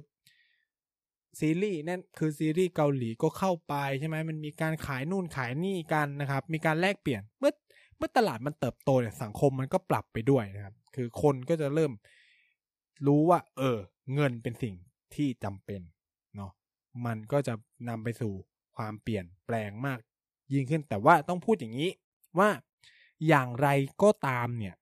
[1.40, 7.52] ซีรีส์นั่นคือซีรีส์เกาหลีก็เข้าไปใช่ไหมมันมีการขายนู่นขายนี่กันนะครับ มีการแลกเปลี่ยนเมื่อ
[7.96, 11.92] เมื่อตลาดมันเติบโตเนี่ยสังคมมันก็ปรับไปด้วยนะครับ คือคนก็จะเริ่ม
[13.06, 13.78] รู้ว่า เออ
[14.14, 14.74] เงินเป็นสิ่ง
[15.14, 15.80] ที่จำเป็น
[16.36, 16.52] เนาะ
[17.06, 17.54] มันก็จะ
[17.88, 18.32] นำไปสู่
[18.76, 19.98] ความเปลี่ยนแปลงมาก
[20.52, 21.90] ยิ่งขึ้นแต่ว่าต้องพูดอย่างนี้
[22.38, 22.48] ว่า
[23.28, 23.68] อย่างไร
[24.02, 24.74] ก็ตามเนี่ย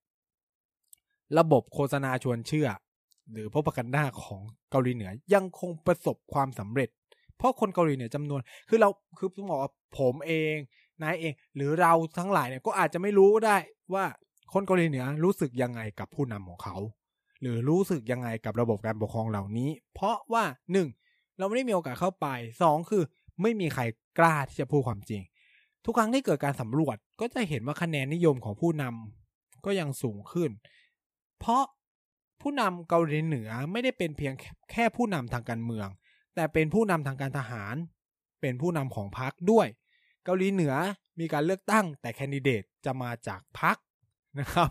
[1.38, 2.68] ระบบโฆษณาชวนเชื่อ
[3.32, 6.88] หรือพบกันด้าของเกาหลีเหนือยังคงประสบความสำเร็จ
[7.36, 8.88] เพราะคนเกาหลีเหนือจำนวน คือเรา
[9.18, 10.54] คือต้องบอกว่าผมเอง
[11.02, 13.56] นายเอง หรือเราทั้งหลายเนี่ยก็อาจจะไม่รู้ได้
[13.94, 14.04] ว่า
[14.52, 16.76] คนเกาหลีเหนือรู้สึกยังไงกับผู้นำของเขา
[17.40, 20.88] หรือรู้สึกยังไงกับระบบการปกครองเหล่านี้ เพราะว่าหนึ่ง
[21.38, 22.26] เราไม่ได้มีโอกาสเข้าไป
[22.62, 23.02] สองคือ
[23.42, 23.82] ไม่มีใคร
[24.18, 25.22] กล้าที่จะพูดความจริง
[25.85, 30.51] ทุกครั้งที่เกิดการสำรวจก็จะเห็นว่าคะแนนนิยมของผู้นำก็ยังสูงขึ้น
[31.41, 31.64] เพราะ
[32.41, 34.35] ผู้นำเกาหลีเหนือไม่ได้เป็นเพียง
[34.70, 35.89] แค่ผู้นำทางการเมือง
[36.35, 37.74] แต่เป็นผู้นำทางการทหาร
[38.41, 39.66] เป็นผู้นำของพรรคด้วย
[40.24, 40.74] เกาหลีเหนือ
[41.20, 43.76] มีการเลือกตั้ง แต่แคนดิเดตจะมาจากพรรค
[44.41, 44.70] นะครับ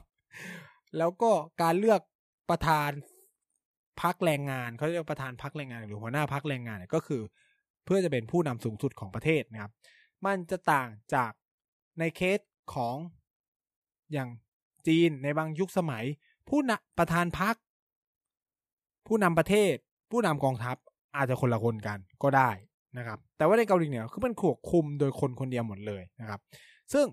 [0.98, 2.02] แล้วก็การเลือก
[2.50, 2.90] ประธาน
[4.02, 7.22] พรรคแรงงานเขาเรียกประธานพรรคแรงงานหรือหัวหน้าพรรคแรงงานก็คือ
[7.86, 9.72] เพื่อจะเป็นผู้นำสูงสุดของประเทศนะครับ
[10.26, 11.32] มันจะต่างจาก
[12.00, 12.40] ในเคส
[12.74, 12.96] ของ
[14.14, 14.30] อย่าง
[14.88, 16.06] จีนในบางยุคสมัย
[16.50, 17.56] ผู้นประธานพรรค
[19.08, 19.74] ผู้นำประเทศ
[20.12, 20.78] ผู้นำกองทัพ
[21.16, 22.50] อาจจะคนละคนกันก็ได้
[22.98, 26.40] นะครับ แต่ว่าในเกาหลีเหนือคือมันควบคุมโดยคนคนเดียวหมดเลยนะครับ
[26.94, 27.06] ซึ่ง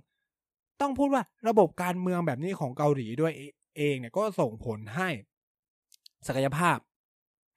[0.80, 3.32] ต้องพูดว่าระบบการเมืองแบบนี้ของเกาหลีด้วย
[3.76, 5.08] เองเนี่ยก็ส่งผลให้
[6.26, 6.76] ศักยภาพ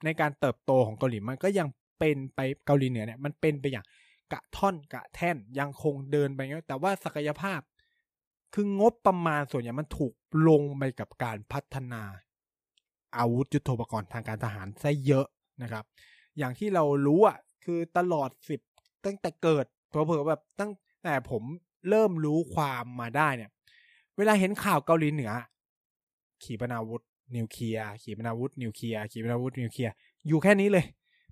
[0.06, 1.68] ในการเติบโตของเกาหลีมันก็ยัง
[2.00, 3.86] เป็นไปเกาหลีเหนือเนี่ยมันเป็นไปอย่าง
[4.34, 7.62] กะท่อนกะแท่นยังคงเดินไปงั้นแต่ว่าศักยภาพ
[8.54, 10.14] คืองบประมาณส่วนใหญ่มันถูก
[10.48, 12.04] ลงไปกับการพัฒนา
[13.18, 15.28] อาวุธยุทโธปกรณ์ทางการทหารซะเยอะ
[15.62, 15.84] นะครับ
[16.38, 18.62] อย่างที่เรารู้อะคือตลอดสิบ
[19.06, 20.72] ตั้งแต่เกิดเผลอแบบตั้ง
[21.04, 21.44] แต่ผม
[21.90, 23.52] เริ่มรู้ความมาได้เนี่ย
[24.18, 25.32] เวลาเห็นข่าวเกาหลีเหนือ
[26.44, 27.02] ขีปนาวุธ
[27.36, 29.94] นิวเคลียร์ขีปนาวุธนิวเคลียร์ขีปนาวุธนิวเคลียร์
[30.28, 30.86] อยู่แค่นี้เลย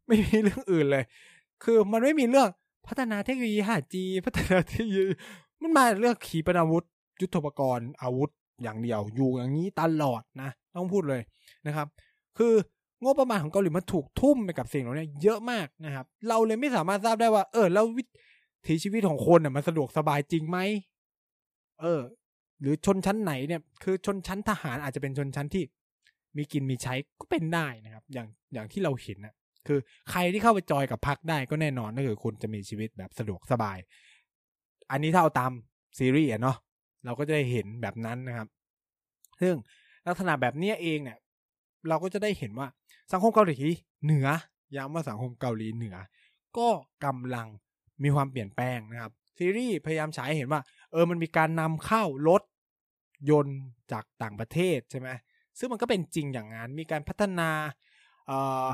[0.08, 1.04] ไม่มีเรื่องอื่นเลย
[1.64, 2.50] คือมันไม่มีเรื่อง
[2.88, 5.04] พัฒนาเทคโนโลยี 5G พัฒนาเทคโนโลยี
[5.62, 6.86] มันมาเรื่องขีปนาวุธ
[7.22, 8.32] ยุทโธปกรณ์อาวุธ
[8.64, 11.22] อย่างเดียว อยู่อย่างนี้ตลอดนะ ต้องพูดเลย
[11.68, 11.88] นะครับ
[12.38, 12.54] คือ
[13.04, 18.04] งบประมาณของเกาหลีมันถูกทุ่มไปกับสิ่งเหล่านี้เยอะมากนะครับ เราเลยไม่สามารถทราบได้ว่า เออ แล้ววิ
[18.68, 20.58] ถีชีวิตของคนน่ะมันสะดวกสบายจริงไหม
[21.82, 22.02] เออ
[22.62, 25.64] หรือชนชั้นไหนเนี่ย คือชนชั้นทหารอาจจะเป็นชนชั้นที่
[26.38, 29.34] มีกินมีใช้ก็เป็นได้นะครับ อย่างอย่างที่เราเห็นนะ
[29.68, 29.80] คือ
[30.12, 33.78] ใครที่เข้าไปจอยกับพักได้ก็แน่นอนก็คือคุณจะมีชีวิตแบบสะดวกสบาย
[34.92, 35.52] อันนี้ถ้าเอาตาม
[35.98, 36.58] ซีรีส์เนาะ
[37.06, 38.48] เราก็จะได้เห็นแบบนั้นนะครับ
[39.42, 39.56] ซึ่ง
[40.08, 41.18] ลักษณะแบบนี้เองเนี่ย
[41.90, 42.68] เราก็จะได้เห็นว่า
[43.12, 43.58] สังคมเกาหลี
[44.04, 44.28] เหนือ
[44.76, 45.96] ย้ำว่าสังคมเกาหลีเหนือ
[46.58, 46.70] ก็
[47.06, 47.48] กำลัง
[48.04, 52.44] มีความเปลี่ยนแปลงนะครับ ซีรีส์พยายามฉายเห็นว่า เออมันมีการนำเข้ารถ
[53.30, 53.60] ยนต์
[53.92, 55.10] จากต่างประเทศใช่ไหม
[55.60, 57.50] ซึ่งมันก็เป็นจริงอย่างนั้นมีการพัฒนา
[58.28, 58.68] เอ่อ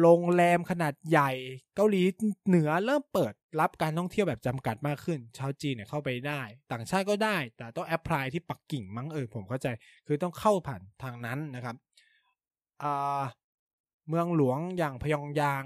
[0.00, 1.30] โรงแรมขนาดใหญ่
[1.74, 2.02] เกาหลี
[2.46, 6.40] เหนือเริ่มเปิดรับการท่องเที่ยวแบบจำกัดมากขึ้น ชาวจีนเนี่ยเข้าไปได้
[6.72, 9.68] ต่างชาติก็ได้ แต่ต้องแอพพลายที่ปักกิ่งมั้งเออผมเข้าใจ
[10.06, 11.76] คือต้องเข้าผ่านทางนั้นนะครับ
[12.82, 13.22] อ่า
[14.08, 15.64] เมืองหลวงอย่างพยองยาง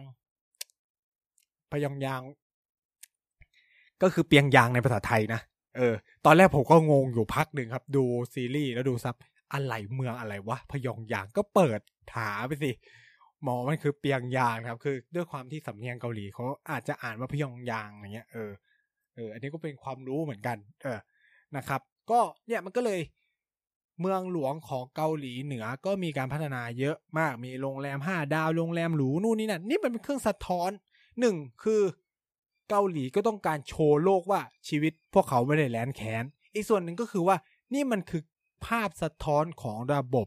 [1.73, 2.21] พยองยาง
[4.03, 5.41] ก็คือเปียงยางในภาษาไทยนะ
[5.77, 5.95] เออ
[6.25, 8.05] ตอนแรกผมก็งงอยู่พักหนึ่งครับ ดู
[8.35, 9.14] ซีรีส์แล้วดูซับ
[9.53, 11.81] อะไรเมืองอะไรวะพยองยางก็เปิด
[12.14, 12.71] ถาไปสิ
[13.45, 18.51] หมอมันคือเปียงยางครับ คือด้วยความที่สำเนียงเกาหลีเขาอาจจะอ่านว่าพยองยางอย่างเงี้ยเออ
[19.14, 20.99] เอออันนี้ก็เป็นความรู้เหมือนกัน เออ
[21.57, 21.80] นะครับ
[22.11, 23.01] ก็เนี่ยมันก็เลย
[24.01, 30.70] เมืองหลวงของเกาหลีเหนือก็มีการพัฒนาเยอะมากมีโรงแรมห้าดาวโรงแรมหรูนู่นนี่นั่นนี่มันเป็นเครื่องสะท้อน
[31.20, 31.82] หนึ่งคือ
[32.70, 36.24] เกาหลีก็ต้องการโชว์โลกว่าชีวิตพวกเขาไม่ได้แลนแค้น
[36.55, 37.36] อีกส่วนหนึ่งก็คือว่า
[37.74, 38.22] นี่มันคือ
[38.66, 40.26] ภาพสะท้อนของระบบ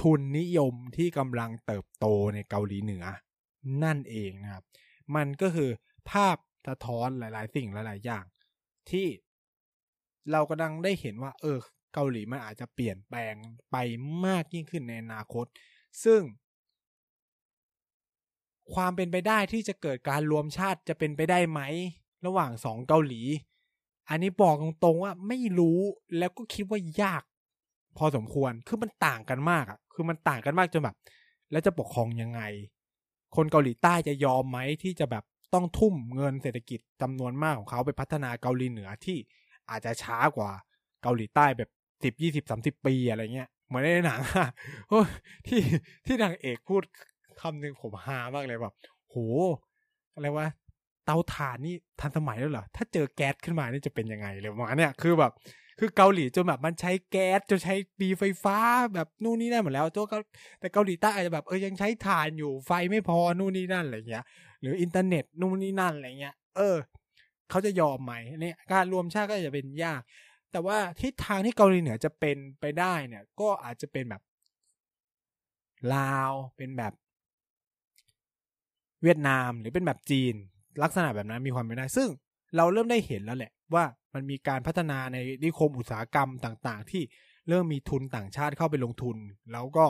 [0.00, 3.04] ทุนนิยมที่กำลังเติบโตในเกาหลีเหนือ
[3.84, 4.64] นั่นเองนะครับ
[5.16, 5.70] มันก็คือ
[6.10, 6.36] ภาพ
[6.68, 8.24] สะท้อนหลาย ๆ สิ่งหลาย ๆ อย่าง
[8.90, 9.06] ที่
[10.32, 11.58] เรากำลังได้เห็นว่า เออ
[11.94, 13.34] เกาหลีมันอาจจะเปลี่ยนแปลง
[13.70, 13.76] ไป
[14.26, 15.46] มากยิ่งขึ้นในอนาคต
[16.04, 16.20] ซึ่ง
[18.74, 21.60] ความเป็นไปได้ที่จะเกิดการรวมชาติจะเป็นไปได้ไหม
[22.26, 23.22] ระหว่างสองเกาหลี
[24.08, 25.80] อันนี้บอกตรง ๆ ว่าไม่รู้
[26.18, 27.22] แล้วก็คิดว่ายาก
[27.96, 30.96] พอสมควรคือมันต่างกันมากอะ คือมันต่างกันมากจนแบบ
[31.52, 32.40] แล้วจะปกครองยังไง
[33.36, 35.24] คนเกาหลีใต้จะยอมไหมที่จะแบบ
[35.54, 39.18] ต้องทุ่มเงินเศรษฐกิจจำนวนมากของเขาไปพัฒนาเกาหลีเหนือที่
[39.70, 40.50] อาจจะช้ากว่า
[41.02, 41.70] เกาหลีใต้แบบ
[42.02, 44.48] สิบยี่สิบสามสิบปีอะไรเงี้ยเหมือนในหนังอะ
[44.88, 45.00] โอ้
[45.46, 45.60] ที่
[46.06, 46.82] ที่นางเอกพูด
[47.40, 48.74] คำหนึ่งผมฮามากเลยแบบ
[49.08, 49.16] โห
[50.14, 50.46] อะไรวะ
[51.08, 55.32] เตาถ่านนี่ทันสมัยแล้วเหรอ ถ้าเจอแก๊สขึ้นมานี่จะเป็นยังไงเลยประมาณเนี้ยคือแบบ
[55.78, 58.58] คือเกาหลีจนแบบมันใช้แก๊สจนใช้ปีไฟฟ้า
[58.94, 60.18] แบบนู่นนี่นั่นหมดแล้วตัวก็
[60.60, 64.24] แต่เกาหลีใต้อาจจะแบบเออยังใช้ถ่านอยู่ไฟไม่พอนู่นนี่นั่นอะไรเงี้ย
[64.60, 66.76] หรืออินเทอร์เน็ตนู่นนี่นั่นอะไรเงี้ย เออ
[67.50, 70.00] เขาจะยอมไหมเนี่ยการรวมชาติก็จะเป็นยาก
[70.52, 74.22] แต่ว่าทิศทางที่เกาหลีเหนือจะเป็นไปได้เนี่ย ก็อาจจะเป็นแบบ
[75.94, 76.92] ลาวเป็นแบบ
[79.02, 80.34] เวียดนามหรือเป็นแบบจีน
[80.82, 82.08] ลักษณะแบบนั้นมีความเป็นได้ ซึ่ง
[82.56, 87.02] เราเริ่มได้เห็นแล้วแหละว่ามันมีการพัฒนาในนิคมอุตสาหกรรมต่างๆ ที่
[87.48, 89.16] เริ่มมีทุนต่างชาติเข้าไปลงทุน
[89.52, 89.86] แล้วก็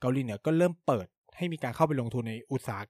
[0.00, 2.82] เกาหลีเหนือก็เริ่มเปิดให้มีการเข้าไปลงทุนในอุตสาห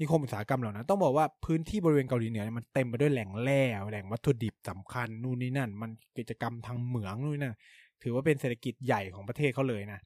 [0.00, 7.54] นิคมอุตสาหกรรมเหล่านั้นต้องบอกว่าพื้นที่บริเวณเกาหลีเหนือมันเต็มไปด้วยแหล่งแร่แหล่งวัตถุดิบสำคัญนู่นนี่นั่น มันกิจกรรมทางเหมืองนู่นนั่น
[8.02, 10.00] ถือว่าเป็นเศรษฐกิจใหญ่ของประเทศเขาเลยนะ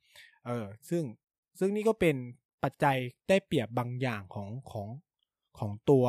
[0.47, 1.03] เออซึ่ง
[1.59, 2.17] ซึ่งนี่ก็เป็น
[2.65, 2.97] ปัจจัย
[3.29, 4.89] ได้เปรียบบางอย่างของของ
[5.59, 6.07] ของตัว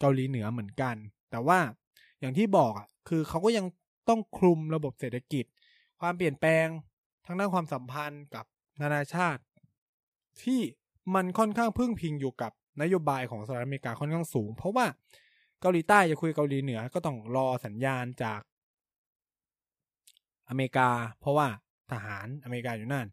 [0.00, 0.96] เกาหลีเหนือเหมือนกัน
[1.30, 1.58] แต่ว่า
[2.20, 3.66] อย่างที่บอกอะคือเขาก็ยัง
[4.08, 5.44] ต้องคลุมระบบเศรษฐกิจ
[6.00, 6.66] ความเปลี่ยนแปลง
[7.26, 8.44] ทางด้านความสัมพันธ์กับ
[8.80, 9.42] นานาชาติ
[10.42, 10.60] ที่
[11.14, 12.52] มันค่อนข้างพึ่งพิงอยู่กับ
[12.82, 14.86] นโยบายของสหรัฐอเมริกาค่อนข้างสูง เพราะว่า
[15.60, 18.40] เกาหลีใต้จะคุยเกาหลีเหนือก็ต้องรอสัญญาณจาก
[20.48, 20.90] อเมริกา
[21.20, 21.48] เพราะว่า
[21.92, 23.06] ทหารอเมริกาอยู่นั่น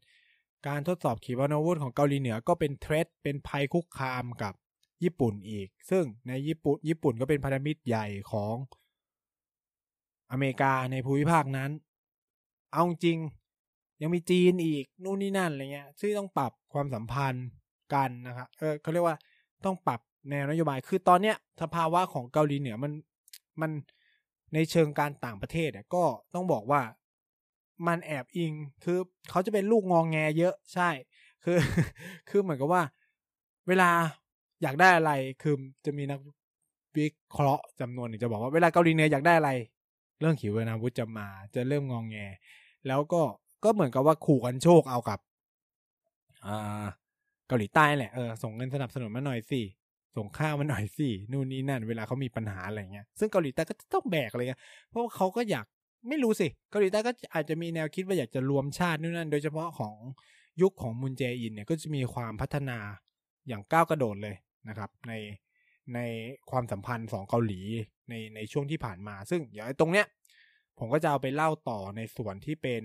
[0.67, 4.53] การทดสอบขีปนาวุธของเกาหลีเหนือก็เป็นเทรดเป็นภัยคุกคามกับ
[5.03, 8.55] ญี่ปุ่นอีก ซึ่งในญี่ปุ่นญี่ปุ่นก็เป็นพันธมิตรใหญ่ของ
[10.31, 11.71] อเมริกาในภูมิภาคนั้น
[12.71, 13.17] เอาจริง
[14.01, 17.47] ยังมีจีนอีกนู่นนี่นั่นอะไรเงี้ยซึ่งต้องปรับความสัมพันธ์
[17.93, 19.17] กันนะครับเออเขาเรียกว่า
[19.65, 19.99] ต้องปรับ
[20.29, 22.91] แนวนโยบายคือตอนเนี้ยสภาวะของเกาหลีเหนือมัน
[23.61, 23.71] มัน
[24.53, 26.81] ในเชิงการต่างประเทศอะก็ต้องบอกว่า
[27.87, 28.99] มันแอบอิงคือ
[29.29, 30.89] เขาจะเป็นลูกงองแงเยอะใช่
[31.43, 31.57] คือ
[32.29, 32.83] คือเหมือนกับว่า
[33.67, 33.89] เวลา
[34.61, 35.55] อยากได้อะไรคือ
[35.85, 36.19] จะมีนัก
[36.97, 39.51] วิเคราะห์จำนวนหนึ่งจะบอกว่าเวลาเกาหลีเหนืออยากได้อะไร
[40.19, 42.17] เรื่องขีปนาวุธจะมา จะเริ่มงองแง
[42.87, 43.21] แล้วก็
[43.63, 45.19] ก็เหมือนกับว่าขู่กันโชคเอากับ
[46.45, 46.85] อ่า
[47.47, 49.61] เกาหลีใต้แหละเออส่งเงินสนับสนุนมาหน่อยสิ
[50.15, 55.65] ส่งข้าวมาหน่อยสินู่นนี่นั่น เวลาเขามีปัญหาอะไรเงี้ยซึ่งเกาหลีใต้ก็ต้องแบกอะไรเงี้ยเพราะเขาก็อยาก
[56.09, 59.95] ไม่รู้สิเกาหลีใต้ก็อาจจะมีแนวคิดว่าอยากจะรวมชาตินู่นนั่น โดยเฉพาะของ
[60.61, 62.77] ยุคของมุนเจอินเนี่ยก็จะมีความพัฒนา
[63.47, 64.35] อย่างก้าวกระโดดเลย
[64.69, 65.13] นะครับ ใน
[65.95, 65.99] ใน
[66.51, 67.61] ความสัมพันธ์สองเกาหลี
[68.09, 70.05] ในในช่วงที่ผ่านมา ซึ่งอย่างตรงเนี้ย
[70.77, 72.83] ผมก็จะเอาไปเล่าต่อในส่วนที่เป็น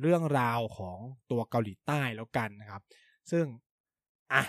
[0.00, 0.98] เรื่องราวของ
[1.30, 2.82] ตัวเกาหลีใต้แล้วกันนะครับ
[3.30, 3.44] ซึ่ง
[4.32, 4.42] อะ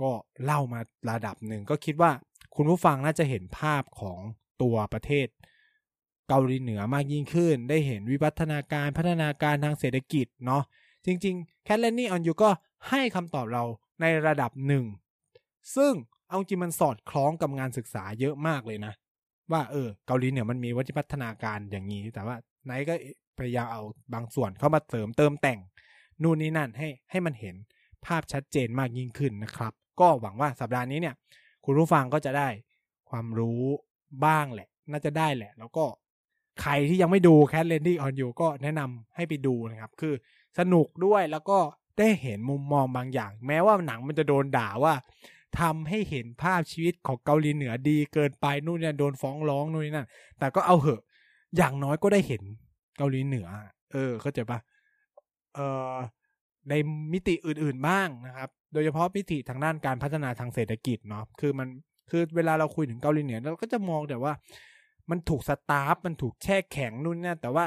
[0.00, 0.10] ก็
[0.44, 2.10] เล่ามาระดับหนึ่งก็คิดว่า
[2.56, 4.18] คุณผู้ฟังน่าจะเห็นภาพของ
[4.62, 5.28] ตัวประเทศ
[6.28, 10.62] เกาหลีเหนือมากยิ่งขึ้น ได้เห็นวิวัฒนาการพัฒนาการทางเศรษฐกิจเนาะ
[11.06, 12.50] จริงๆแคทเลนนี่ออนยูก็
[12.88, 13.64] ให้คำตอบเรา
[14.00, 14.84] ในระดับหนึ่ง
[15.76, 15.92] ซึ่ง
[16.28, 18.92] เอาจริงมันสอดคล้องกับงานศึกษาเยอะมากเลยนะ
[19.52, 22.36] ว่าเออเกาหลีเหนือมันมีวัฒนนาการอย่างนี้ แต่ว่า
[22.66, 22.94] ไนก็
[23.38, 23.82] พยายามเอา
[24.14, 25.58] บางส่วนเข้ามาเสริมเติมแต่ง
[26.22, 27.54] นู่นนี่นั่นให้ให้มันเห็น
[28.06, 31.14] ภาพชัดเจนมากยิ่งขึ้นนะครับ ก็หวังว่าสัปดาห์นี้เนี่ย
[31.64, 32.48] คุณผู้ฟังก็จะได้
[33.10, 33.62] ความรู้
[34.24, 35.84] บ้างแหละ น่าจะได้แหละ แล้วก็
[36.62, 40.14] ใครที่ยังไม่ดู Cat Landing on You ก็แนะนำให้ไปดูนะครับ คือ
[40.58, 41.58] สนุกด้วยแล้วก็
[41.98, 44.94] ได้เห็นมุมมองบางอย่าง แม้ว่าหนังมันจะโดนด่าว่า
[45.60, 51.02] ทำให้เห็นภาพชีวิตของเกาหลีเหนือดีเกินไปนู่นเนี่ยโดนฟ้องร้องนู่นนี่นั่นแต่ก็เอาเหอะ
[51.56, 52.42] อย่างน้อยก็ได้เห็น
[52.98, 53.48] เกาหลีเหนือ
[53.92, 54.58] เออ เข้าใจปะ
[55.54, 55.94] เออ
[56.68, 56.74] ใน
[57.12, 61.68] มิติอื่นๆบ้างนะครับ โดยเฉพาะมิติทางด้านการพัฒนาทางเศรษฐกิจเนาะคือมัน
[62.10, 64.32] คือเวลาเราคุยถึงเกาหลีเหนือเราก็จะมองแต่ว่า
[65.10, 67.66] มันถูกสตาร์ฟมันถูกแช่แข็งนู่นนี่แต่ว่า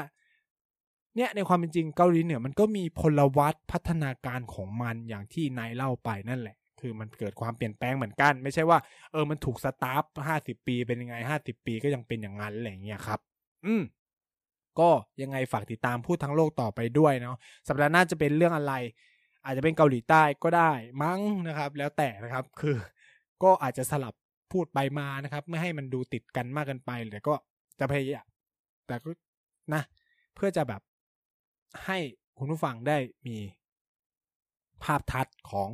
[1.16, 8.78] เนี่ยในความเป็นจริงเกาหลีเหนือมันก็มีพลวัตพัฒนาการของมันอย่างที่นายเล่าไปนั่นแหละ คือมันเกิดความเปลี่ยนแปลงเหมือนกัน ไม่ใช่ว่า
[9.12, 13.20] เออมันถูกสตาร์ฟห้าสิบปีเป็นยังไงห้าสิบปีก็ยังเป็นอย่างนั้นอะไรอย่างเงี้ยครับ
[13.66, 13.82] อืม
[14.80, 14.90] ก็
[15.22, 17.36] ยังไงฝากติดตามพูดทั้งโลกต่อไปด้วยเนาะ
[17.68, 18.74] สัปดาห์หน้าจะเป็นเรื่องอะไร
[19.44, 20.72] อาจจะเป็นเกาหลีใต้ก็ได้
[21.02, 22.76] มั้งนะครับ แล้วแต่นะครับคือ
[23.42, 24.14] ก็อาจจะสลับ
[24.52, 27.34] พูดไปมานะครับ ไม่ให้มันดูติดกันมากเกินไปแต่ก็
[27.78, 28.26] จะพยายาม
[28.86, 29.10] แต่ก็
[29.74, 29.82] นะ
[30.34, 30.82] เพื่อจะแบบ
[31.84, 31.98] ให้
[32.38, 33.36] คุณผู้ฟังได้มี
[34.82, 35.68] ภาพทัศน์ของ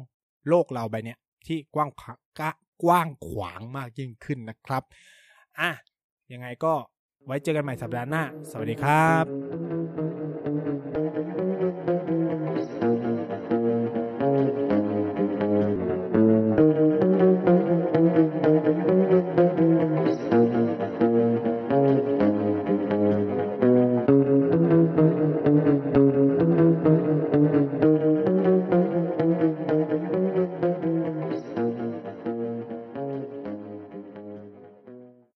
[0.48, 1.90] โลกเราใบเนี้ยที่กว้าง
[2.84, 4.82] กว้างขวางมากยิ่งขึ้นนะครับ
[5.60, 5.70] อะ
[6.32, 6.72] ยังไงก็
[7.26, 10.07] ไว้เจอกันใหม่สัปดาห์หน้า สวัสดีครับ